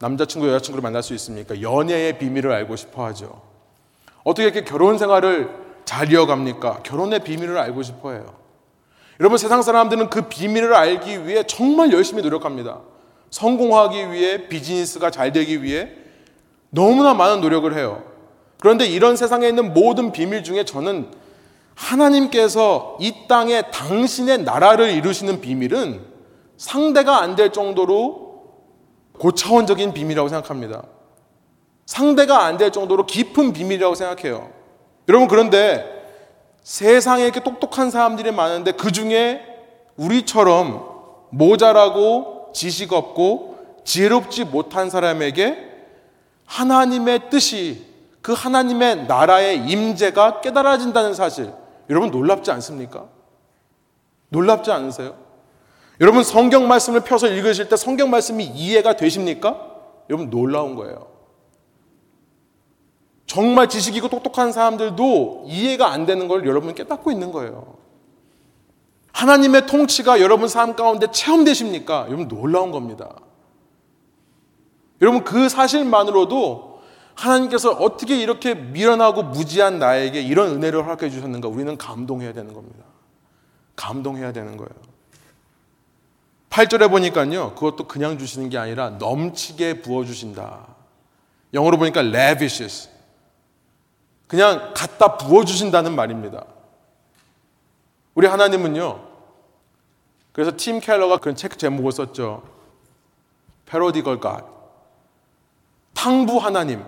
남자친구, 0.00 0.48
여자친구를 0.48 0.82
만날 0.82 1.04
수 1.04 1.14
있습니까? 1.14 1.62
연애의 1.62 2.18
비밀을 2.18 2.50
알고 2.50 2.74
싶어 2.74 3.04
하죠. 3.06 3.40
어떻게 4.24 4.44
이렇게 4.44 4.64
결혼 4.64 4.98
생활을 4.98 5.48
잘 5.84 6.10
이어갑니까? 6.12 6.80
결혼의 6.82 7.20
비밀을 7.20 7.56
알고 7.56 7.84
싶어 7.84 8.10
해요. 8.10 8.34
여러분 9.20 9.38
세상 9.38 9.62
사람들은 9.62 10.10
그 10.10 10.22
비밀을 10.22 10.74
알기 10.74 11.26
위해 11.26 11.44
정말 11.44 11.92
열심히 11.92 12.22
노력합니다. 12.22 12.80
성공하기 13.30 14.12
위해 14.12 14.48
비즈니스가 14.48 15.10
잘 15.10 15.32
되기 15.32 15.62
위해 15.62 15.90
너무나 16.70 17.14
많은 17.14 17.40
노력을 17.40 17.72
해요. 17.76 18.02
그런데 18.60 18.86
이런 18.86 19.16
세상에 19.16 19.48
있는 19.48 19.72
모든 19.72 20.12
비밀 20.12 20.42
중에 20.42 20.64
저는 20.64 21.10
하나님께서 21.74 22.96
이 23.00 23.14
땅에 23.28 23.62
당신의 23.70 24.38
나라를 24.42 24.90
이루시는 24.90 25.40
비밀은 25.40 26.00
상대가 26.56 27.18
안 27.22 27.36
될 27.36 27.52
정도로 27.52 28.28
고차원적인 29.18 29.92
비밀이라고 29.94 30.28
생각합니다. 30.28 30.82
상대가 31.86 32.44
안 32.44 32.56
될 32.58 32.72
정도로 32.72 33.06
깊은 33.06 33.52
비밀이라고 33.52 33.94
생각해요. 33.94 34.50
여러분, 35.08 35.28
그런데 35.28 35.84
세상에 36.62 37.22
이렇게 37.24 37.40
똑똑한 37.42 37.90
사람들이 37.90 38.32
많은데 38.32 38.72
그 38.72 38.90
중에 38.92 39.40
우리처럼 39.96 40.84
모자라고 41.30 42.37
지식 42.52 42.92
없고 42.92 43.82
지혜롭지 43.84 44.44
못한 44.44 44.90
사람에게 44.90 45.68
하나님의 46.44 47.30
뜻이 47.30 47.86
그 48.20 48.32
하나님의 48.32 49.06
나라의 49.06 49.68
임재가 49.68 50.40
깨달아진다는 50.40 51.14
사실 51.14 51.52
여러분 51.88 52.10
놀랍지 52.10 52.50
않습니까? 52.50 53.06
놀랍지 54.28 54.70
않으세요? 54.70 55.16
여러분 56.00 56.22
성경 56.22 56.68
말씀을 56.68 57.00
펴서 57.00 57.26
읽으실 57.26 57.68
때 57.68 57.76
성경 57.76 58.10
말씀이 58.10 58.44
이해가 58.44 58.96
되십니까? 58.96 59.58
여러분 60.10 60.30
놀라운 60.30 60.74
거예요. 60.74 61.08
정말 63.26 63.68
지식이고 63.68 64.08
똑똑한 64.08 64.52
사람들도 64.52 65.44
이해가 65.46 65.90
안 65.90 66.06
되는 66.06 66.28
걸 66.28 66.46
여러분 66.46 66.74
깨닫고 66.74 67.10
있는 67.10 67.32
거예요. 67.32 67.77
하나님의 69.18 69.66
통치가 69.66 70.20
여러분 70.20 70.46
삶 70.46 70.76
가운데 70.76 71.10
체험되십니까? 71.10 72.04
여러분 72.06 72.28
놀라운 72.28 72.70
겁니다. 72.70 73.16
여러분 75.02 75.24
그 75.24 75.48
사실만으로도 75.48 76.80
하나님께서 77.16 77.72
어떻게 77.72 78.16
이렇게 78.16 78.54
미련하고 78.54 79.24
무지한 79.24 79.80
나에게 79.80 80.22
이런 80.22 80.50
은혜를 80.50 80.84
허락해 80.84 81.10
주셨는가 81.10 81.48
우리는 81.48 81.76
감동해야 81.76 82.32
되는 82.32 82.54
겁니다. 82.54 82.84
감동해야 83.74 84.32
되는 84.32 84.56
거예요. 84.56 84.70
8절에 86.50 86.88
보니까요. 86.88 87.56
그것도 87.56 87.88
그냥 87.88 88.18
주시는 88.18 88.50
게 88.50 88.58
아니라 88.58 88.90
넘치게 88.90 89.82
부어 89.82 90.04
주신다. 90.04 90.64
영어로 91.54 91.76
보니까 91.76 92.02
lavishes. 92.02 92.88
그냥 94.28 94.72
갖다 94.76 95.16
부어 95.16 95.44
주신다는 95.44 95.96
말입니다. 95.96 96.44
우리 98.14 98.26
하나님은요, 98.26 99.07
그래서 100.38 100.52
팀 100.56 100.78
켈러가 100.78 101.16
그런 101.16 101.34
책 101.34 101.58
제목을 101.58 101.90
썼죠. 101.90 102.44
패러디걸 103.66 104.20
갓. 104.20 104.44
탕부 105.94 106.38
하나님. 106.38 106.84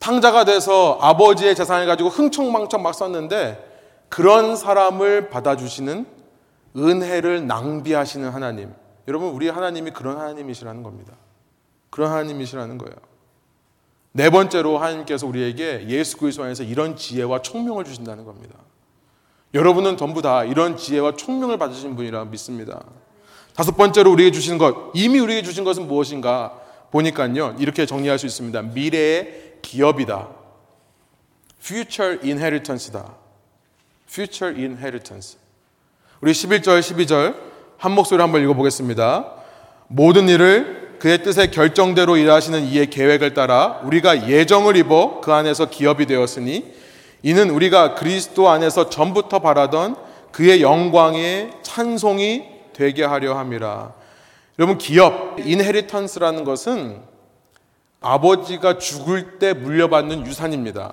탕자가 0.00 0.44
돼서 0.44 0.98
아버지의 1.00 1.54
재산을 1.54 1.86
가지고 1.86 2.10
흥청망청 2.10 2.82
막 2.82 2.94
썼는데 2.94 4.04
그런 4.10 4.54
사람을 4.54 5.30
받아주시는 5.30 6.04
은혜를 6.76 7.46
낭비하시는 7.46 8.28
하나님. 8.28 8.74
여러분, 9.08 9.30
우리 9.30 9.48
하나님이 9.48 9.92
그런 9.92 10.18
하나님이시라는 10.18 10.82
겁니다. 10.82 11.14
그런 11.88 12.10
하나님이시라는 12.10 12.76
거예요. 12.76 12.96
네 14.12 14.28
번째로 14.28 14.76
하나님께서 14.76 15.26
우리에게 15.26 15.86
예수 15.88 16.18
그리스도 16.18 16.44
안에서 16.44 16.64
이런 16.64 16.96
지혜와 16.96 17.40
총명을 17.40 17.84
주신다는 17.84 18.26
겁니다. 18.26 18.58
여러분은 19.54 19.96
전부 19.96 20.20
다 20.20 20.44
이런 20.44 20.76
지혜와 20.76 21.14
총명을 21.16 21.58
받으신 21.58 21.94
분이라 21.94 22.24
믿습니다. 22.26 22.82
다섯 23.54 23.76
번째로 23.76 24.10
우리에게 24.10 24.32
주신 24.32 24.58
것, 24.58 24.90
이미 24.94 25.20
우리에게 25.20 25.42
주신 25.42 25.62
것은 25.62 25.86
무엇인가 25.86 26.60
보니까요. 26.90 27.54
이렇게 27.60 27.86
정리할 27.86 28.18
수 28.18 28.26
있습니다. 28.26 28.62
미래의 28.62 29.54
기업이다. 29.62 30.28
future 31.60 32.18
inheritance다. 32.22 33.14
future 34.08 34.60
inheritance. 34.60 35.38
우리 36.20 36.32
11절, 36.32 36.80
12절 36.80 37.36
한 37.78 37.92
목소리 37.92 38.20
한번 38.20 38.42
읽어보겠습니다. 38.42 39.34
모든 39.86 40.28
일을 40.28 40.96
그의 40.98 41.22
뜻의 41.22 41.50
결정대로 41.50 42.16
일하시는 42.16 42.64
이의 42.64 42.90
계획을 42.90 43.34
따라 43.34 43.80
우리가 43.84 44.28
예정을 44.28 44.76
입어 44.76 45.20
그 45.20 45.32
안에서 45.32 45.68
기업이 45.68 46.06
되었으니 46.06 46.72
이는 47.24 47.48
우리가 47.48 47.94
그리스도 47.94 48.50
안에서 48.50 48.90
전부터 48.90 49.38
바라던 49.38 49.96
그의 50.30 50.60
영광의 50.60 51.52
찬송이 51.62 52.44
되게 52.74 53.02
하려 53.02 53.38
함이라. 53.38 53.94
여러분 54.58 54.76
기업 54.76 55.40
인헤리턴스라는 55.40 56.44
것은 56.44 57.00
아버지가 58.02 58.76
죽을 58.76 59.38
때 59.38 59.54
물려받는 59.54 60.26
유산입니다. 60.26 60.92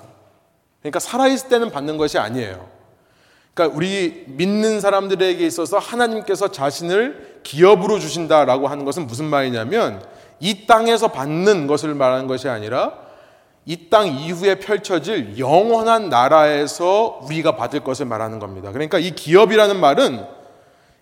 그러니까 0.80 1.00
살아있을 1.00 1.50
때는 1.50 1.70
받는 1.70 1.98
것이 1.98 2.18
아니에요. 2.18 2.66
그러니까 3.54 3.76
우리 3.76 4.24
믿는 4.28 4.80
사람들에게 4.80 5.46
있어서 5.46 5.80
하나님께서 5.80 6.50
자신을 6.50 7.42
기업으로 7.44 8.00
주신다라고 8.00 8.70
하는 8.70 8.86
것은 8.86 9.06
무슨 9.06 9.26
말이냐면 9.26 10.02
이 10.40 10.66
땅에서 10.66 11.10
받는 11.10 11.68
것을 11.68 11.94
말하는 11.94 12.28
것이 12.28 12.48
아니라 12.48 13.01
이 13.66 13.90
땅 13.90 14.08
이후에 14.08 14.56
펼쳐질 14.56 15.38
영원한 15.38 16.10
나라에서 16.10 17.20
우리가 17.24 17.56
받을 17.56 17.82
것을 17.82 18.06
말하는 18.08 18.40
겁니다. 18.40 18.72
그러니까 18.72 18.98
이 18.98 19.12
기업이라는 19.12 19.80
말은 19.80 20.26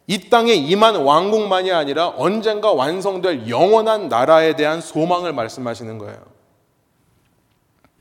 이 0.08 0.30
땅에 0.30 0.54
임한 0.54 0.98
왕국만이 1.04 1.72
아니라 1.72 2.10
언젠가 2.10 2.74
완성될 2.74 3.48
영원한 3.48 4.10
나라에 4.10 4.56
대한 4.56 4.82
소망을 4.82 5.34
말씀하시는 5.34 5.98
거예요. 6.00 6.18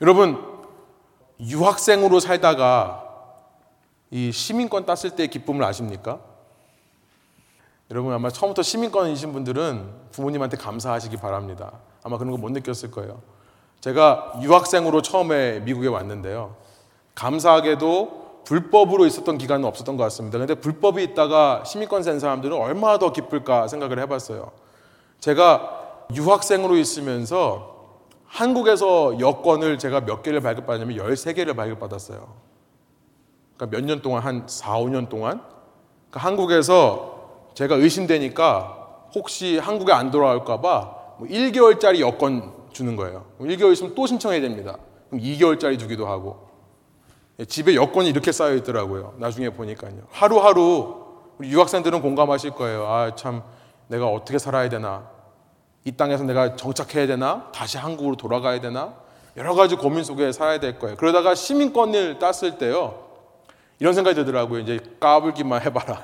여러분, 0.01 0.43
유학생으로 1.41 2.19
살다가 2.21 3.05
이 4.11 4.33
시민권 4.33 4.87
땄을 4.87 5.11
때의 5.17 5.29
기쁨을 5.29 5.63
아십니까? 5.65 6.21
여러분 7.91 8.13
아마 8.13 8.29
처음부터 8.31 8.63
시민권이신 8.63 9.33
분들은 9.33 9.89
부모님한테 10.13 10.57
감사하시기 10.57 11.17
바랍니다. 11.19 11.73
아마 12.03 12.19
그런 12.19 12.33
거 12.33 12.39
못 12.39 12.51
느꼈을 12.51 12.91
거예요. 12.91 13.23
제가 13.81 14.41
유학생으로 14.43 15.03
처음에 15.03 15.61
미국에 15.61 15.89
왔는데요. 15.89 16.57
감사하게도 17.15 18.43
불법으로 18.45 19.07
있었던 19.07 19.39
기간은 19.39 19.65
없었던 19.67 19.97
것 19.97 20.03
같습니다. 20.05 20.39
근데 20.39 20.55
불법이 20.55 21.03
있다가 21.03 21.65
시민권 21.65 22.03
센 22.03 22.19
사람들은 22.19 22.57
얼마나 22.57 22.99
더 22.99 23.13
기쁠까 23.13 23.69
생각을 23.69 23.99
해봤어요. 24.01 24.51
제가 25.21 26.07
유학생으로 26.15 26.77
있으면서 26.77 27.77
한국에서 28.27 29.21
여권을 29.21 29.79
제가 29.79 30.01
몇 30.03 30.23
개를 30.23 30.41
발급받냐면 30.41 30.97
13개를 30.97 31.55
발급받았어요. 31.57 32.27
그러니까 33.57 33.77
몇 33.77 33.85
년 33.85 34.03
동안 34.03 34.23
한 34.23 34.45
4, 34.47 34.79
5년 34.79 35.09
동안 35.09 35.43
그러니까 36.11 36.21
한국에서 36.29 37.19
제가 37.55 37.75
의심되니까 37.75 38.77
혹시 39.15 39.59
한국에 39.59 39.93
안 39.93 40.11
돌아올까봐 40.11 40.95
뭐 41.19 41.29
1개월짜리 41.29 42.01
여권 42.01 42.53
주는 42.79 42.95
거예요. 42.95 43.27
1개월 43.41 43.73
있으면 43.73 43.95
또 43.97 44.07
신청해야 44.07 44.41
됩니다. 44.41 44.79
그럼 45.11 45.21
2개월짜리 45.21 45.79
주기도 45.79 46.07
하고 46.07 46.49
예, 47.41 47.45
집에 47.45 47.75
여권이 47.75 48.09
이렇게 48.09 48.31
쌓여 48.31 48.55
있더라고요. 48.55 49.15
나중에 49.19 49.51
보니까요. 49.51 50.03
하루하루 50.11 51.07
우리 51.39 51.51
유학생들은 51.51 52.01
공감하실 52.01 52.53
거예요. 52.53 52.87
아, 52.87 53.15
참 53.17 53.43
내가 53.89 54.07
어떻게 54.09 54.39
살아야 54.39 54.69
되나? 54.69 55.09
이 55.85 55.93
땅에서 55.93 56.23
내가 56.23 56.55
정착해야 56.55 57.09
되나? 57.09 57.51
다시 57.53 57.79
한국으로 57.79 58.17
돌아가야 58.17 58.61
되나? 58.61 58.95
여러 59.37 59.55
가지 59.55 59.75
고민 59.75 60.05
속에 60.05 60.31
살아야 60.31 60.61
될 60.61 60.79
거예요. 60.79 60.97
그러다가 60.97 61.35
시민권을 61.35 62.19
땄을 62.21 62.59
때요. 62.59 63.07
이런 63.81 63.95
생각이 63.95 64.15
들더라고요. 64.15 64.61
이제 64.61 64.79
까불기만 65.01 65.63
해봐라. 65.63 66.03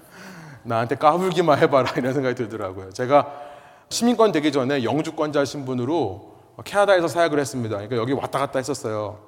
나한테 0.64 0.94
까불기만 0.96 1.58
해봐라. 1.58 1.92
이런 1.96 2.14
생각이 2.14 2.34
들더라고요. 2.34 2.92
제가 2.92 3.46
시민권 3.88 4.32
되기 4.32 4.52
전에 4.52 4.84
영주권자 4.84 5.44
신분으로 5.44 6.34
캐나다에서 6.64 7.08
사역을 7.08 7.38
했습니다. 7.38 7.76
그러니까 7.76 7.96
여기 7.96 8.12
왔다 8.12 8.38
갔다 8.38 8.58
했었어요. 8.58 9.18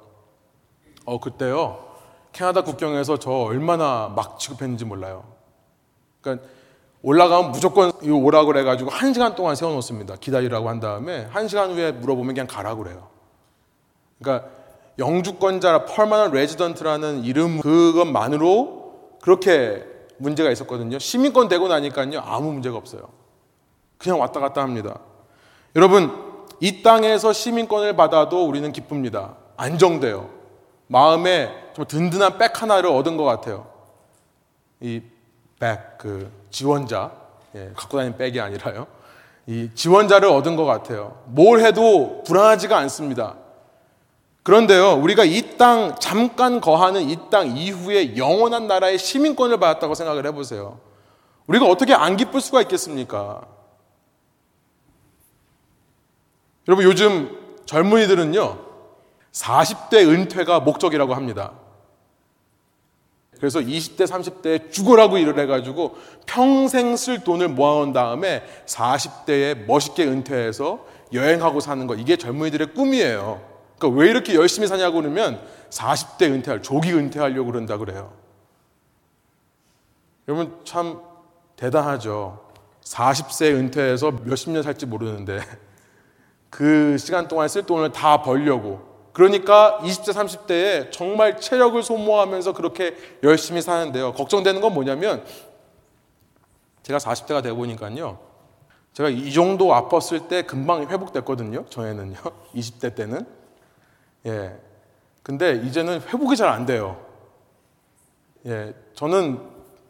어, 1.05 1.19
그때요. 1.19 1.85
캐나다 2.31 2.63
국경에서 2.63 3.17
저 3.17 3.31
얼마나 3.31 4.11
막 4.15 4.39
취급했는지 4.39 4.85
몰라요. 4.85 5.23
그러니까 6.21 6.47
올라가면 7.01 7.51
무조건 7.51 7.91
오라고 8.03 8.47
그래가지고 8.47 8.89
한 8.89 9.13
시간 9.13 9.35
동안 9.35 9.55
세워놓습니다. 9.55 10.17
기다리라고 10.17 10.69
한 10.69 10.79
다음에 10.79 11.27
한 11.31 11.47
시간 11.47 11.71
후에 11.71 11.91
물어보면 11.93 12.33
그냥 12.35 12.47
가라고 12.47 12.83
그래요. 12.83 13.07
그러니까 14.21 14.49
영주권자 14.97 15.85
permanent 15.85 16.31
resident라는 16.31 17.23
이름 17.23 17.61
그것만으로 17.61 19.17
그렇게 19.21 19.85
문제가 20.17 20.51
있었거든요. 20.51 20.99
시민권 20.99 21.47
되고 21.47 21.69
나니까요 21.69 22.19
아무 22.19 22.51
문제가 22.51 22.75
없어요. 22.75 23.18
그냥 23.99 24.19
왔다 24.19 24.39
갔다 24.39 24.61
합니다. 24.61 24.97
여러분 25.75 26.11
이 26.59 26.81
땅에서 26.81 27.31
시민권을 27.33 27.95
받아도 27.95 28.47
우리는 28.47 28.71
기쁩니다. 28.71 29.35
안정돼요. 29.57 30.29
마음에 30.87 31.53
좀 31.75 31.85
든든한 31.85 32.37
백 32.37 32.61
하나를 32.61 32.89
얻은 32.89 33.17
것 33.17 33.23
같아요. 33.25 33.67
이 34.79 35.01
백, 35.59 35.97
그 35.97 36.31
지원자, 36.49 37.11
예, 37.53 37.71
갖고 37.75 37.97
다니는 37.97 38.17
백이 38.17 38.39
아니라요. 38.39 38.87
이 39.45 39.69
지원자를 39.75 40.29
얻은 40.29 40.55
것 40.55 40.63
같아요. 40.65 41.21
뭘 41.25 41.59
해도 41.59 42.23
불안하지가 42.25 42.77
않습니다. 42.77 43.35
그런데요, 44.43 44.93
우리가 44.93 45.25
이 45.25 45.57
땅, 45.57 45.95
잠깐 45.99 46.61
거하는 46.61 47.09
이 47.09 47.17
땅 47.29 47.55
이후에 47.57 48.15
영원한 48.17 48.67
나라의 48.67 48.97
시민권을 48.97 49.59
받았다고 49.59 49.93
생각을 49.95 50.25
해보세요. 50.27 50.79
우리가 51.47 51.65
어떻게 51.65 51.93
안 51.93 52.15
기쁠 52.15 52.39
수가 52.41 52.61
있겠습니까? 52.61 53.41
여러분, 56.69 56.85
요즘 56.85 57.35
젊은이들은요, 57.65 58.59
40대 59.31 60.07
은퇴가 60.07 60.59
목적이라고 60.59 61.15
합니다. 61.15 61.53
그래서 63.39 63.59
20대, 63.59 64.05
30대에 64.05 64.71
죽으라고 64.71 65.17
일을 65.17 65.39
해가지고 65.39 65.97
평생 66.27 66.95
쓸 66.95 67.23
돈을 67.23 67.47
모아온 67.47 67.91
다음에 67.91 68.43
40대에 68.67 69.65
멋있게 69.65 70.05
은퇴해서 70.05 70.85
여행하고 71.11 71.59
사는 71.59 71.87
거. 71.87 71.95
이게 71.95 72.17
젊은이들의 72.17 72.75
꿈이에요. 72.75 73.41
그러니까 73.79 73.99
왜 73.99 74.11
이렇게 74.11 74.35
열심히 74.35 74.67
사냐고 74.67 75.01
그러면 75.01 75.41
40대 75.71 76.31
은퇴할, 76.31 76.61
조기 76.61 76.93
은퇴하려고 76.93 77.51
그런다 77.51 77.77
그래요. 77.77 78.13
여러분 80.27 80.55
참 80.65 81.01
대단하죠. 81.55 82.45
40세 82.83 83.55
은퇴해서 83.55 84.11
몇십 84.23 84.51
년 84.51 84.61
살지 84.61 84.85
모르는데 84.85 85.39
그 86.49 86.97
시간 86.97 87.27
동안 87.27 87.47
쓸 87.47 87.63
돈을 87.63 87.91
다 87.91 88.21
벌려고 88.21 88.87
그러니까 89.13 89.79
20대, 89.81 90.13
30대에 90.13 90.91
정말 90.91 91.39
체력을 91.39 91.81
소모하면서 91.83 92.53
그렇게 92.53 92.95
열심히 93.23 93.61
사는데요. 93.61 94.13
걱정되는 94.13 94.61
건 94.61 94.73
뭐냐면 94.73 95.23
제가 96.83 96.99
40대가 96.99 97.43
되고 97.43 97.57
보니까요. 97.57 98.19
제가 98.93 99.09
이 99.09 99.31
정도 99.33 99.67
아팠을 99.67 100.27
때 100.27 100.41
금방 100.43 100.87
회복됐거든요. 100.89 101.65
저에는요. 101.69 102.15
20대 102.55 102.95
때는. 102.95 103.25
예. 104.25 104.55
근데 105.21 105.53
이제는 105.65 106.01
회복이 106.01 106.35
잘 106.35 106.49
안 106.49 106.65
돼요. 106.65 106.97
예. 108.45 108.73
저는 108.95 109.39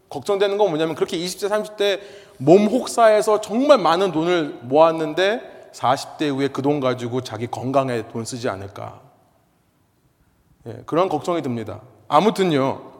걱정되는 0.09 0.57
건 0.57 0.69
뭐냐면 0.69 0.95
그렇게 0.95 1.17
20대, 1.17 1.49
30대 1.49 1.99
몸 2.37 2.65
혹사해서 2.65 3.41
정말 3.41 3.77
많은 3.77 4.11
돈을 4.11 4.59
모았는데 4.63 5.58
40대 5.73 6.23
이후에 6.23 6.47
그 6.49 6.61
돈 6.61 6.79
가지고 6.79 7.21
자기 7.21 7.47
건강에 7.47 8.07
돈 8.09 8.25
쓰지 8.25 8.49
않을까. 8.49 9.01
예, 10.67 10.83
그런 10.85 11.09
걱정이 11.09 11.41
듭니다. 11.41 11.81
아무튼요, 12.07 12.91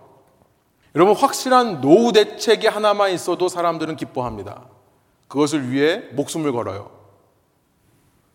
여러분 0.96 1.16
확실한 1.16 1.82
노후 1.82 2.12
대책이 2.12 2.68
하나만 2.68 3.12
있어도 3.12 3.48
사람들은 3.48 3.96
기뻐합니다. 3.96 4.66
그것을 5.28 5.72
위해 5.72 6.04
목숨을 6.14 6.52
걸어요. 6.52 6.92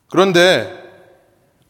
그런데 0.09 0.83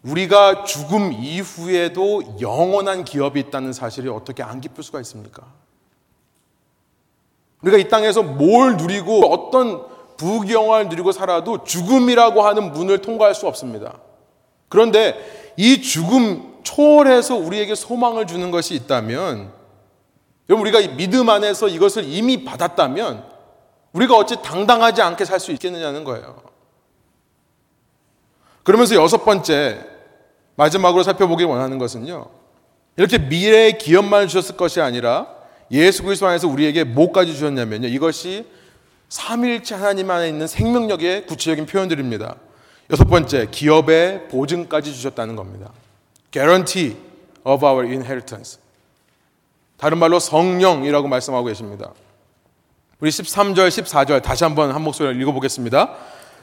우리가 0.02 0.64
죽음 0.64 1.12
이후에도 1.12 2.22
영원한 2.40 3.04
기업이 3.04 3.40
있다는 3.40 3.72
사실이 3.72 4.08
어떻게 4.10 4.42
안 4.42 4.60
기쁠 4.60 4.84
수가 4.84 5.00
있습니까? 5.00 5.46
우리가 7.62 7.78
이 7.78 7.88
땅에서 7.88 8.22
뭘 8.22 8.76
누리고 8.76 9.32
어떤 9.32 9.93
부경화를 10.16 10.88
누리고 10.88 11.12
살아도 11.12 11.64
죽음이라고 11.64 12.42
하는 12.42 12.72
문을 12.72 12.98
통과할 12.98 13.34
수 13.34 13.46
없습니다. 13.46 13.98
그런데 14.68 15.52
이 15.56 15.82
죽음 15.82 16.54
초월해서 16.62 17.36
우리에게 17.36 17.74
소망을 17.74 18.26
주는 18.26 18.50
것이 18.50 18.74
있다면, 18.74 19.52
여러분, 20.48 20.66
우리가 20.66 20.96
믿음 20.96 21.28
안에서 21.28 21.68
이것을 21.68 22.04
이미 22.04 22.44
받았다면, 22.44 23.24
우리가 23.92 24.16
어찌 24.16 24.36
당당하지 24.42 25.02
않게 25.02 25.24
살 25.24 25.38
수 25.40 25.52
있겠느냐는 25.52 26.04
거예요. 26.04 26.42
그러면서 28.62 28.94
여섯 28.96 29.24
번째, 29.24 29.86
마지막으로 30.56 31.02
살펴보기 31.02 31.44
원하는 31.44 31.78
것은요, 31.78 32.26
이렇게 32.96 33.18
미래의 33.18 33.78
기업만을 33.78 34.28
주셨을 34.28 34.56
것이 34.56 34.80
아니라 34.80 35.26
예수 35.70 36.02
그리스도 36.02 36.26
안에서 36.26 36.48
우리에게 36.48 36.84
뭐까지 36.84 37.32
주셨냐면요. 37.32 37.88
이것이 37.88 38.46
삼일체 39.14 39.76
하나님 39.76 40.10
안에 40.10 40.28
있는 40.28 40.48
생명력의 40.48 41.26
구체적인 41.26 41.66
표현들입니다. 41.66 42.34
여섯 42.90 43.04
번째, 43.04 43.46
기업의 43.48 44.26
보증까지 44.26 44.92
주셨다는 44.92 45.36
겁니다. 45.36 45.70
guarantee 46.32 46.96
of 47.44 47.64
our 47.64 47.86
inheritance. 47.86 48.58
다른 49.76 49.98
말로 49.98 50.18
성령이라고 50.18 51.06
말씀하고 51.06 51.46
계십니다. 51.46 51.92
우리 52.98 53.08
13절, 53.10 53.68
14절 53.68 54.20
다시 54.20 54.42
한번 54.42 54.72
한 54.72 54.82
목소리를 54.82 55.22
읽어보겠습니다. 55.22 55.94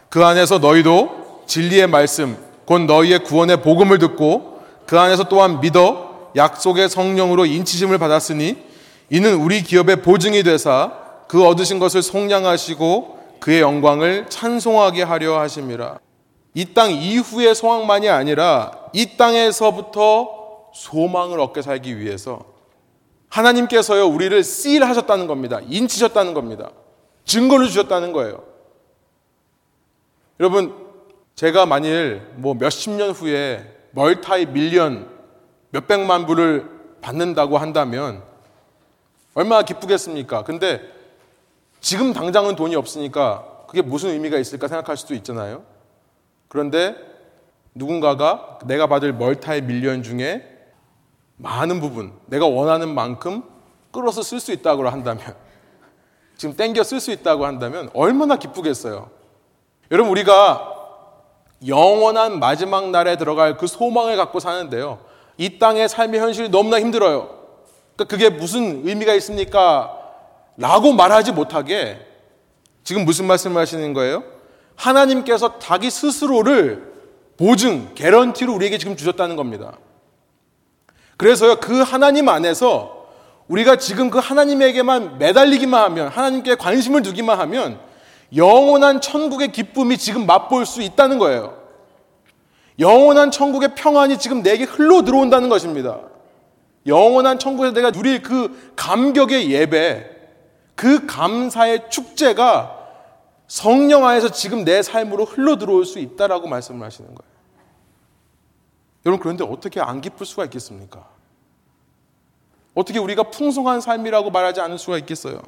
그 0.07 0.23
안에서 0.23 0.59
너희도 0.59 1.43
진리의 1.47 1.87
말씀, 1.87 2.37
곧 2.63 2.83
너희의 2.83 3.25
구원의 3.25 3.63
복음을 3.63 3.99
듣고 3.99 4.63
그 4.85 4.97
안에서 4.97 5.25
또한 5.25 5.59
믿어 5.59 6.31
약속의 6.37 6.87
성령으로 6.87 7.45
인치심을 7.47 7.97
받았으니 7.97 8.55
이는 9.09 9.35
우리 9.35 9.61
기업의 9.61 9.97
보증이 10.03 10.41
되사 10.43 11.00
그 11.31 11.47
얻으신 11.47 11.79
것을 11.79 12.01
속량하시고 12.01 13.37
그의 13.39 13.61
영광을 13.61 14.29
찬송하게 14.29 15.03
하려 15.03 15.39
하심이라. 15.39 15.97
이 16.55 16.73
땅 16.73 16.91
이후의 16.91 17.55
소망만이 17.55 18.09
아니라 18.09 18.73
이 18.91 19.15
땅에서부터 19.15 20.71
소망을 20.73 21.39
얻게 21.39 21.61
살기 21.61 21.97
위해서 21.99 22.41
하나님께서요, 23.29 24.07
우리를 24.07 24.37
seal 24.39 24.83
하셨다는 24.83 25.27
겁니다. 25.27 25.61
인치셨다는 25.69 26.33
겁니다. 26.33 26.71
증거를 27.23 27.67
주셨다는 27.67 28.11
거예요. 28.11 28.43
여러분, 30.41 30.75
제가 31.35 31.65
만일 31.65 32.27
뭐 32.35 32.55
몇십 32.55 32.91
년 32.91 33.11
후에 33.11 33.73
멀타이 33.91 34.47
밀리언 34.47 35.07
몇백만 35.69 36.25
불을 36.25 36.69
받는다고 36.99 37.57
한다면 37.57 38.21
얼마나 39.33 39.61
기쁘겠습니까? 39.61 40.43
근데 40.43 40.99
지금 41.81 42.13
당장은 42.13 42.55
돈이 42.55 42.75
없으니까 42.75 43.65
그게 43.67 43.81
무슨 43.81 44.11
의미가 44.11 44.37
있을까 44.37 44.67
생각할 44.67 44.95
수도 44.95 45.15
있잖아요. 45.15 45.63
그런데 46.47 46.95
누군가가 47.73 48.59
내가 48.65 48.87
받을 48.87 49.13
멀타이 49.13 49.61
밀리언 49.61 50.03
중에 50.03 50.47
많은 51.37 51.79
부분, 51.81 52.13
내가 52.27 52.45
원하는 52.45 52.93
만큼 52.93 53.43
끌어서 53.91 54.21
쓸 54.21 54.39
수 54.39 54.51
있다고 54.51 54.87
한다면, 54.87 55.35
지금 56.37 56.55
땡겨 56.55 56.83
쓸 56.83 56.99
수 56.99 57.11
있다고 57.11 57.45
한다면 57.45 57.89
얼마나 57.93 58.35
기쁘겠어요. 58.35 59.09
여러분, 59.89 60.11
우리가 60.11 60.75
영원한 61.67 62.39
마지막 62.39 62.89
날에 62.89 63.17
들어갈 63.17 63.57
그 63.57 63.67
소망을 63.67 64.17
갖고 64.17 64.39
사는데요. 64.39 64.99
이 65.37 65.57
땅의 65.57 65.89
삶의 65.89 66.19
현실이 66.19 66.49
너무나 66.49 66.79
힘들어요. 66.79 67.39
그러니까 67.95 68.05
그게 68.05 68.29
무슨 68.29 68.87
의미가 68.87 69.13
있습니까? 69.15 70.00
라고 70.61 70.93
말하지 70.93 71.31
못하게 71.31 71.97
지금 72.83 73.03
무슨 73.03 73.25
말씀을 73.25 73.59
하시는 73.59 73.93
거예요? 73.93 74.23
하나님께서 74.75 75.57
자기 75.57 75.89
스스로를 75.89 76.93
보증, 77.35 77.95
개런티로 77.95 78.53
우리에게 78.53 78.77
지금 78.77 78.95
주셨다는 78.95 79.35
겁니다. 79.35 79.73
그래서요, 81.17 81.55
그 81.55 81.81
하나님 81.81 82.29
안에서 82.29 83.07
우리가 83.47 83.77
지금 83.77 84.11
그 84.11 84.19
하나님에게만 84.19 85.17
매달리기만 85.17 85.83
하면, 85.83 86.07
하나님께 86.09 86.55
관심을 86.55 87.01
두기만 87.01 87.39
하면, 87.39 87.79
영원한 88.35 89.01
천국의 89.01 89.51
기쁨이 89.51 89.97
지금 89.97 90.27
맛볼 90.27 90.67
수 90.67 90.83
있다는 90.83 91.17
거예요. 91.17 91.57
영원한 92.77 93.31
천국의 93.31 93.73
평안이 93.73 94.19
지금 94.19 94.43
내게 94.43 94.65
흘러 94.65 95.01
들어온다는 95.01 95.49
것입니다. 95.49 95.99
영원한 96.85 97.39
천국에서 97.39 97.73
내가 97.73 97.91
누릴 97.91 98.21
그 98.21 98.73
감격의 98.75 99.51
예배, 99.51 100.20
그 100.81 101.05
감사의 101.05 101.91
축제가 101.91 102.75
성령 103.45 104.07
안에서 104.07 104.31
지금 104.31 104.65
내 104.65 104.81
삶으로 104.81 105.25
흘러 105.25 105.59
들어올 105.59 105.85
수 105.85 105.99
있다라고 105.99 106.47
말씀을 106.47 106.83
하시는 106.83 107.07
거예요. 107.13 107.31
여러분 109.05 109.21
그런데 109.21 109.43
어떻게 109.43 109.79
안 109.79 110.01
기쁠 110.01 110.25
수가 110.25 110.43
있겠습니까? 110.45 111.07
어떻게 112.73 112.97
우리가 112.97 113.29
풍성한 113.29 113.79
삶이라고 113.79 114.31
말하지 114.31 114.59
않을 114.61 114.79
수가 114.79 114.97
있겠어요? 114.97 115.43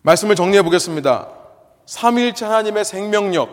말씀을 0.00 0.34
정리해 0.34 0.62
보겠습니다. 0.62 1.28
삼일체 1.84 2.46
하나님의 2.46 2.86
생명력, 2.86 3.50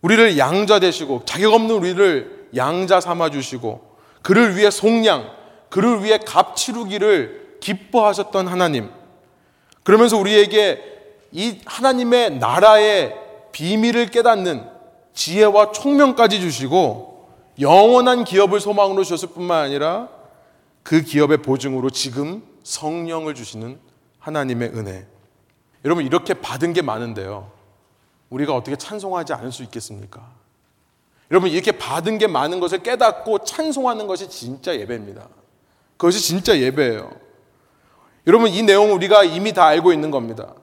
우리를 0.00 0.38
양자 0.38 0.80
되시고 0.80 1.26
자격 1.26 1.52
없는 1.52 1.74
우리를 1.74 2.48
양자 2.56 3.02
삼아 3.02 3.28
주시고 3.28 3.98
그를 4.22 4.56
위해 4.56 4.70
속량, 4.70 5.30
그를 5.68 6.02
위해 6.02 6.16
값 6.16 6.56
치르기를 6.56 7.45
기뻐하셨던 7.66 8.46
하나님. 8.46 8.90
그러면서 9.82 10.16
우리에게 10.16 10.82
이 11.32 11.60
하나님의 11.64 12.38
나라의 12.38 13.16
비밀을 13.50 14.06
깨닫는 14.10 14.68
지혜와 15.12 15.72
총명까지 15.72 16.40
주시고 16.40 17.28
영원한 17.60 18.24
기업을 18.24 18.60
소망으로 18.60 19.02
주셨을 19.02 19.30
뿐만 19.30 19.64
아니라 19.64 20.08
그 20.84 21.02
기업의 21.02 21.38
보증으로 21.38 21.90
지금 21.90 22.44
성령을 22.62 23.34
주시는 23.34 23.80
하나님의 24.20 24.68
은혜. 24.70 25.06
여러분, 25.84 26.04
이렇게 26.04 26.34
받은 26.34 26.72
게 26.72 26.82
많은데요. 26.82 27.50
우리가 28.30 28.54
어떻게 28.54 28.76
찬송하지 28.76 29.32
않을 29.32 29.50
수 29.50 29.62
있겠습니까? 29.64 30.30
여러분, 31.30 31.50
이렇게 31.50 31.72
받은 31.72 32.18
게 32.18 32.26
많은 32.26 32.60
것을 32.60 32.82
깨닫고 32.82 33.44
찬송하는 33.44 34.06
것이 34.06 34.28
진짜 34.28 34.76
예배입니다. 34.76 35.28
그것이 35.96 36.20
진짜 36.20 36.58
예배예요. 36.58 37.25
여러분, 38.26 38.50
이 38.50 38.62
내용은 38.62 38.92
우리가 38.92 39.24
이미 39.24 39.52
다 39.52 39.66
알고 39.66 39.92
있는 39.92 40.10
겁니다. 40.10 40.54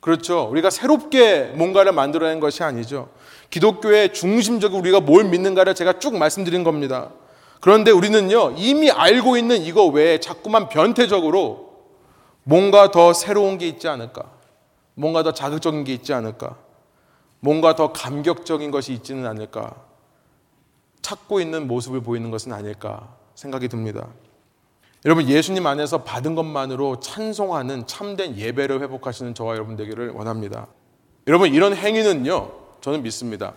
그렇죠. 0.00 0.48
우리가 0.50 0.70
새롭게 0.70 1.52
뭔가를 1.54 1.92
만들어낸 1.92 2.38
것이 2.38 2.62
아니죠. 2.62 3.08
기독교의 3.50 4.12
중심적으로 4.12 4.80
우리가 4.80 5.00
뭘 5.00 5.24
믿는가를 5.24 5.74
제가 5.74 5.98
쭉 5.98 6.16
말씀드린 6.16 6.62
겁니다. 6.62 7.10
그런데 7.60 7.90
우리는요, 7.90 8.52
이미 8.56 8.90
알고 8.90 9.38
있는 9.38 9.62
이거 9.62 9.86
외에 9.86 10.20
자꾸만 10.20 10.68
변태적으로 10.68 11.72
뭔가 12.42 12.90
더 12.90 13.14
새로운 13.14 13.56
게 13.56 13.66
있지 13.66 13.88
않을까? 13.88 14.30
뭔가 14.94 15.22
더 15.22 15.32
자극적인 15.32 15.84
게 15.84 15.94
있지 15.94 16.12
않을까? 16.12 16.56
뭔가 17.40 17.74
더 17.74 17.92
감격적인 17.92 18.70
것이 18.70 18.92
있지는 18.92 19.26
않을까? 19.26 19.74
찾고 21.00 21.40
있는 21.40 21.66
모습을 21.66 22.02
보이는 22.02 22.30
것은 22.30 22.52
아닐까 22.52 23.14
생각이 23.34 23.68
듭니다. 23.68 24.08
여러분, 25.04 25.28
예수님 25.28 25.66
안에서 25.66 26.02
받은 26.02 26.34
것만으로 26.34 27.00
찬송하는 27.00 27.86
참된 27.86 28.36
예배를 28.38 28.80
회복하시는 28.80 29.34
저와 29.34 29.54
여러분 29.54 29.76
되기를 29.76 30.10
원합니다. 30.10 30.66
여러분, 31.26 31.52
이런 31.52 31.74
행위는요, 31.74 32.50
저는 32.80 33.02
믿습니다. 33.02 33.52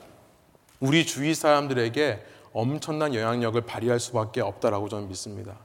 우리 0.82 1.06
주위 1.06 1.34
사람들에게 1.34 2.26
엄청난 2.52 3.16
영향력을 3.16 3.62
발휘할 3.62 4.00
수밖에 4.00 4.42
없다라고 4.42 4.90
저는 4.90 5.08
믿습니다. 5.08 5.56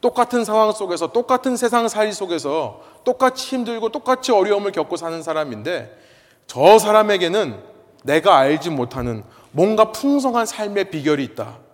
똑같은 0.00 0.44
상황 0.44 0.70
속에서, 0.70 1.10
똑같은 1.10 1.56
세상 1.56 1.88
살이 1.88 2.12
속에서 2.12 2.82
똑같이 3.02 3.56
힘들고 3.56 3.88
똑같이 3.88 4.30
어려움을 4.30 4.70
겪고 4.70 4.96
사는 4.96 5.20
사람인데 5.20 5.98
저 6.46 6.78
사람에게는 6.78 7.60
내가 8.04 8.36
알지 8.36 8.70
못하는 8.70 9.24
뭔가 9.50 9.90
풍성한 9.90 10.46
삶의 10.46 10.90
비결이 10.90 11.24
있다. 11.24 11.65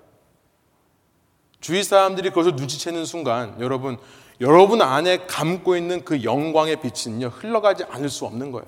주위 1.63 1.83
사람들이 1.85 2.31
그것을 2.31 2.57
눈치채는 2.57 3.07
순간 3.07 3.57
여러분 3.61 3.97
여러분 4.41 4.83
안에 4.83 5.27
감고 5.27 5.77
있는 5.77 6.05
그 6.05 6.25
영광의 6.25 6.81
빛은요 6.81 7.29
흘러가지 7.29 7.85
않을 7.85 8.11
수 8.11 8.27
없는 8.27 8.51
거예요. 8.51 8.67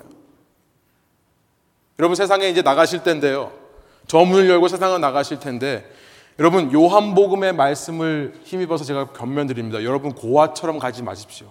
여러분 1.99 2.15
세상에 2.15 2.47
이제 2.47 2.61
나가실 2.61 3.03
텐데요. 3.03 3.51
저 4.07 4.19
문을 4.19 4.49
열고 4.49 4.69
세상을 4.69 4.99
나가실 4.99 5.39
텐데 5.39 5.85
여러분 6.39 6.71
요한복음의 6.71 7.53
말씀을 7.53 8.39
힘입어서 8.43 8.85
제가 8.85 9.11
견면드립니다. 9.11 9.83
여러분 9.83 10.13
고아처럼 10.13 10.79
가지 10.79 11.03
마십시오. 11.03 11.47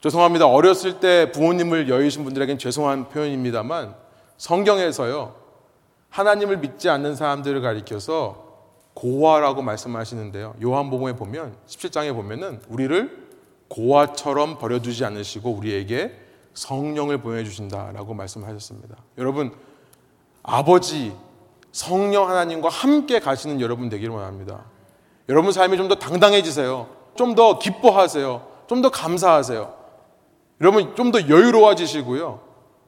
죄송합니다. 0.00 0.46
어렸을 0.46 0.98
때 0.98 1.30
부모님을 1.30 1.88
여의신 1.88 2.24
분들에겐 2.24 2.58
죄송한 2.58 3.08
표현입니다만 3.10 3.94
성경에서요. 4.36 5.36
하나님을 6.10 6.58
믿지 6.58 6.88
않는 6.88 7.14
사람들을 7.14 7.60
가리켜서 7.60 8.45
고아라고 8.96 9.60
말씀하시는데요. 9.60 10.54
요한복음에 10.62 11.16
보면 11.16 11.54
17장에 11.66 12.14
보면은 12.14 12.60
우리를 12.68 13.26
고아처럼 13.68 14.56
버려두지 14.58 15.04
않으시고 15.04 15.50
우리에게 15.50 16.12
성령을 16.54 17.18
보내주신다라고 17.20 18.14
말씀하셨습니다. 18.14 18.96
여러분 19.18 19.52
아버지 20.42 21.14
성령 21.72 22.28
하나님과 22.30 22.70
함께 22.70 23.20
가시는 23.20 23.60
여러분 23.60 23.90
되기를 23.90 24.14
원합니다. 24.14 24.64
여러분 25.28 25.52
삶이 25.52 25.76
좀 25.76 25.88
더 25.88 25.96
당당해지세요. 25.96 26.88
좀 27.16 27.34
더 27.34 27.58
기뻐하세요. 27.58 28.46
좀 28.66 28.80
더 28.80 28.88
감사하세요. 28.90 29.74
여러분 30.62 30.94
좀 30.96 31.12
더 31.12 31.20
여유로워지시고요. 31.28 32.40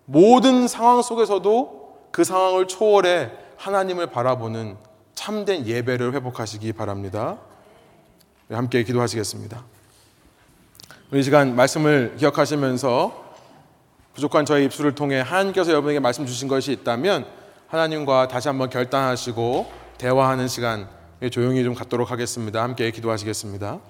모든 0.07 0.69
상황 0.69 1.03
속에서도 1.03 2.09
그 2.13 2.25
상황을 2.25 2.67
초월해 2.67 3.31
하나님을 3.59 4.07
바라보는 4.07 4.88
참된 5.19 5.67
예배를 5.67 6.15
회복하시기 6.15 6.73
바랍니다. 6.75 7.39
네, 8.47 8.55
함께 8.55 8.85
기도하시겠습니다. 8.85 9.65
이 11.13 11.23
시간 11.25 11.57
말씀을 11.57 12.15
기억하시면서 12.19 13.35
부족한 14.15 14.47
저의 14.47 14.67
입술을 14.67 14.95
통해 14.95 15.19
하나님께서 15.19 15.73
여러분에게 15.73 15.99
말씀 15.99 16.25
주신 16.25 16.47
것이 16.47 16.71
있다면 16.71 17.27
하나님과 17.67 18.29
다시 18.29 18.47
한번 18.47 18.71
결단하시고 18.71 19.67
대화하는 19.99 20.47
시간 20.47 20.89
조용히 21.33 21.65
좀 21.65 21.75
갖도록 21.75 22.13
하겠습니다. 22.13 22.63
함께 22.63 22.93
기도하시겠습니다. 22.93 23.81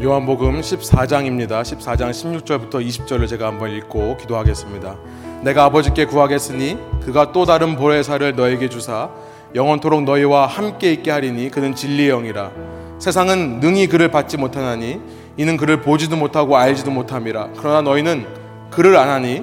요한복음 0.00 0.60
14장입니다. 0.60 1.62
14장 1.62 2.10
16절부터 2.10 2.74
20절을 2.74 3.26
제가 3.26 3.48
한번 3.48 3.72
읽고 3.72 4.16
기도하겠습니다. 4.18 4.94
내가 5.42 5.64
아버지께 5.64 6.04
구하겠으니 6.04 6.78
그가 7.04 7.32
또 7.32 7.44
다른 7.44 7.74
보혜사를 7.74 8.36
너에게 8.36 8.68
주사 8.68 9.10
영원토록 9.56 10.04
너희와 10.04 10.46
함께 10.46 10.92
있게 10.92 11.10
하리니 11.10 11.50
그는 11.50 11.74
진리의 11.74 12.10
영이라 12.10 12.52
세상은 13.00 13.58
능히 13.58 13.88
그를 13.88 14.08
받지 14.12 14.36
못하나니 14.36 15.00
이는 15.36 15.56
그를 15.56 15.80
보지도 15.80 16.14
못하고 16.14 16.56
알지도 16.56 16.92
못함이라 16.92 17.48
그러나 17.56 17.82
너희는 17.82 18.24
그를 18.70 18.96
안 18.96 19.08
하니 19.08 19.42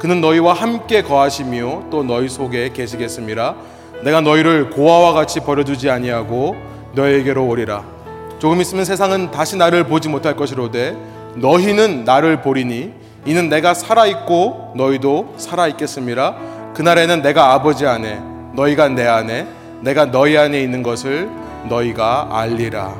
그는 0.00 0.20
너희와 0.20 0.52
함께 0.52 1.00
거하시며 1.00 1.84
또 1.90 2.02
너희 2.02 2.28
속에 2.28 2.72
계시겠습니다 2.74 3.54
내가 4.02 4.20
너희를 4.20 4.68
고아와 4.68 5.14
같이 5.14 5.40
버려두지 5.40 5.88
아니하고 5.88 6.56
너희에게로 6.94 7.46
오리라 7.46 7.93
조금 8.38 8.60
있으면 8.60 8.84
세상은 8.84 9.30
다시 9.30 9.56
나를 9.56 9.84
보지 9.84 10.08
못할 10.08 10.36
것이로되 10.36 10.96
너희는 11.36 12.04
나를 12.04 12.42
보리니 12.42 12.92
이는 13.26 13.48
내가 13.48 13.74
살아 13.74 14.06
있고 14.06 14.72
너희도 14.76 15.34
살아 15.38 15.66
있겠습니다 15.68 16.36
그날에는 16.74 17.22
내가 17.22 17.52
아버지 17.52 17.86
안에 17.86 18.20
너희가 18.54 18.88
내 18.88 19.06
안에 19.06 19.46
내가 19.80 20.06
너희 20.06 20.36
안에 20.36 20.60
있는 20.62 20.82
것을 20.82 21.30
너희가 21.68 22.28
알리라 22.30 22.94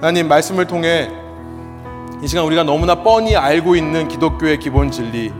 하나님 0.00 0.28
말씀을 0.28 0.66
통해 0.66 1.08
이 2.22 2.26
시간 2.28 2.44
우리가 2.44 2.62
너무나 2.62 2.94
뻔히 2.94 3.36
알고 3.36 3.76
있는 3.76 4.08
기독교의 4.08 4.58
기본 4.58 4.90
진리 4.90 5.32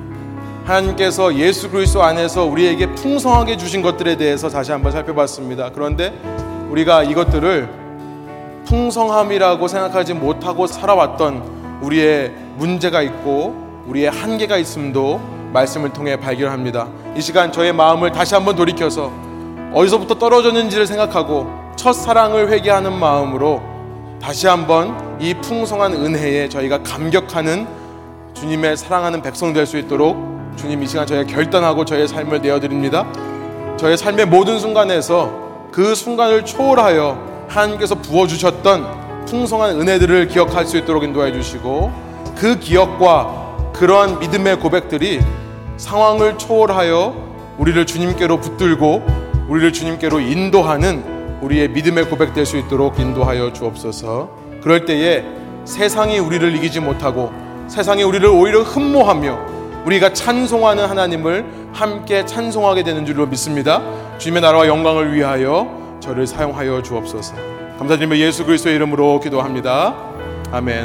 하나님께서 0.65 1.35
예수 1.37 1.71
그리스도 1.71 2.03
안에서 2.03 2.45
우리에게 2.45 2.95
풍성하게 2.95 3.57
주신 3.57 3.83
것들에 3.83 4.17
대해서 4.17 4.49
다시 4.49 4.73
한번 4.73 4.93
살펴봤습니다. 4.93 5.71
그런데 5.75 6.13
우리가 6.71 7.03
이것들을 7.05 7.84
풍성함이라고 8.67 9.69
생각하지 9.69 10.15
못하고 10.15 10.67
살아왔던 10.67 11.81
우리의 11.83 12.33
문제가 12.57 13.03
있고 13.03 13.55
우리의 13.87 14.11
한계가 14.11 14.57
있음도 14.59 15.21
말씀을 15.53 15.93
통해 15.93 16.17
발견합니다. 16.19 16.89
이 17.17 17.21
시간 17.21 17.53
저의 17.53 17.73
마음을 17.73 18.11
다시 18.11 18.35
한번 18.35 18.57
돌이켜서 18.57 19.13
어디서부터 19.73 20.15
떨어졌는지를 20.19 20.87
생각하고 20.87 21.47
첫 21.77 21.93
사랑을 21.93 22.51
회개하는 22.51 22.93
마음으로 22.99 23.63
다시 24.21 24.47
한번 24.47 25.19
이 25.21 25.35
풍성한 25.35 25.93
은혜에 25.93 26.49
저희가 26.49 26.83
감격하는 26.83 27.67
주님의 28.35 28.77
사랑하는 28.77 29.23
백성 29.23 29.53
될 29.53 29.67
수 29.67 29.79
있도록 29.79 30.17
주님 30.57 30.83
이 30.83 30.87
시간 30.87 31.07
저희가 31.07 31.25
결단하고 31.33 31.85
저의 31.85 32.09
삶을 32.09 32.41
내어드립니다. 32.41 33.07
저의 33.77 33.97
삶의 33.97 34.27
모든 34.27 34.59
순간에서 34.59 35.31
그 35.73 35.95
순간을 35.95 36.45
초월하여 36.45 37.34
하나님께서 37.49 37.95
부어주셨던 37.97 39.27
풍성한 39.27 39.81
은혜들을 39.81 40.29
기억할 40.29 40.67
수 40.67 40.77
있도록 40.77 41.05
인도해 41.05 41.33
주시고 41.33 41.93
그 42.37 42.59
기억과 42.59 43.73
그러한 43.73 44.19
믿음의 44.19 44.61
고백들이 44.61 45.21
상황을 45.77 46.39
초월하여 46.39 47.57
우리를 47.59 47.85
주님께로 47.87 48.41
붙들고 48.41 49.05
우리를 49.49 49.73
주님께로 49.73 50.21
인도하는 50.21 51.39
우리의 51.41 51.69
믿음의 51.69 52.09
고백될 52.09 52.47
수 52.47 52.57
있도록 52.57 52.99
인도하여 52.99 53.53
주옵소서. 53.53 54.31
그럴 54.63 54.85
때에 54.85 55.25
세상이 55.65 56.19
우리를 56.19 56.55
이기지 56.57 56.81
못하고 56.81 57.33
세상이 57.69 58.03
우리를 58.03 58.27
오히려 58.29 58.63
흠모하며 58.63 59.55
우리가 59.85 60.13
찬송하는 60.13 60.87
하나님을 60.87 61.45
함께 61.73 62.25
찬송하게 62.25 62.85
되는 62.85 63.05
줄로 63.05 63.27
믿습니다. 63.27 63.83
주님의 64.19 64.43
나라와 64.43 64.67
영광을 64.67 65.15
위하여 65.15 65.84
저를 66.05 66.27
사용하여 66.27 66.83
주옵소서. 66.83 67.35
감사드리며 67.79 68.19
예수 68.19 68.45
그리스도의 68.45 68.77
이름으로 68.77 69.21
기도합니다. 69.21 69.97
아멘. 70.53 70.83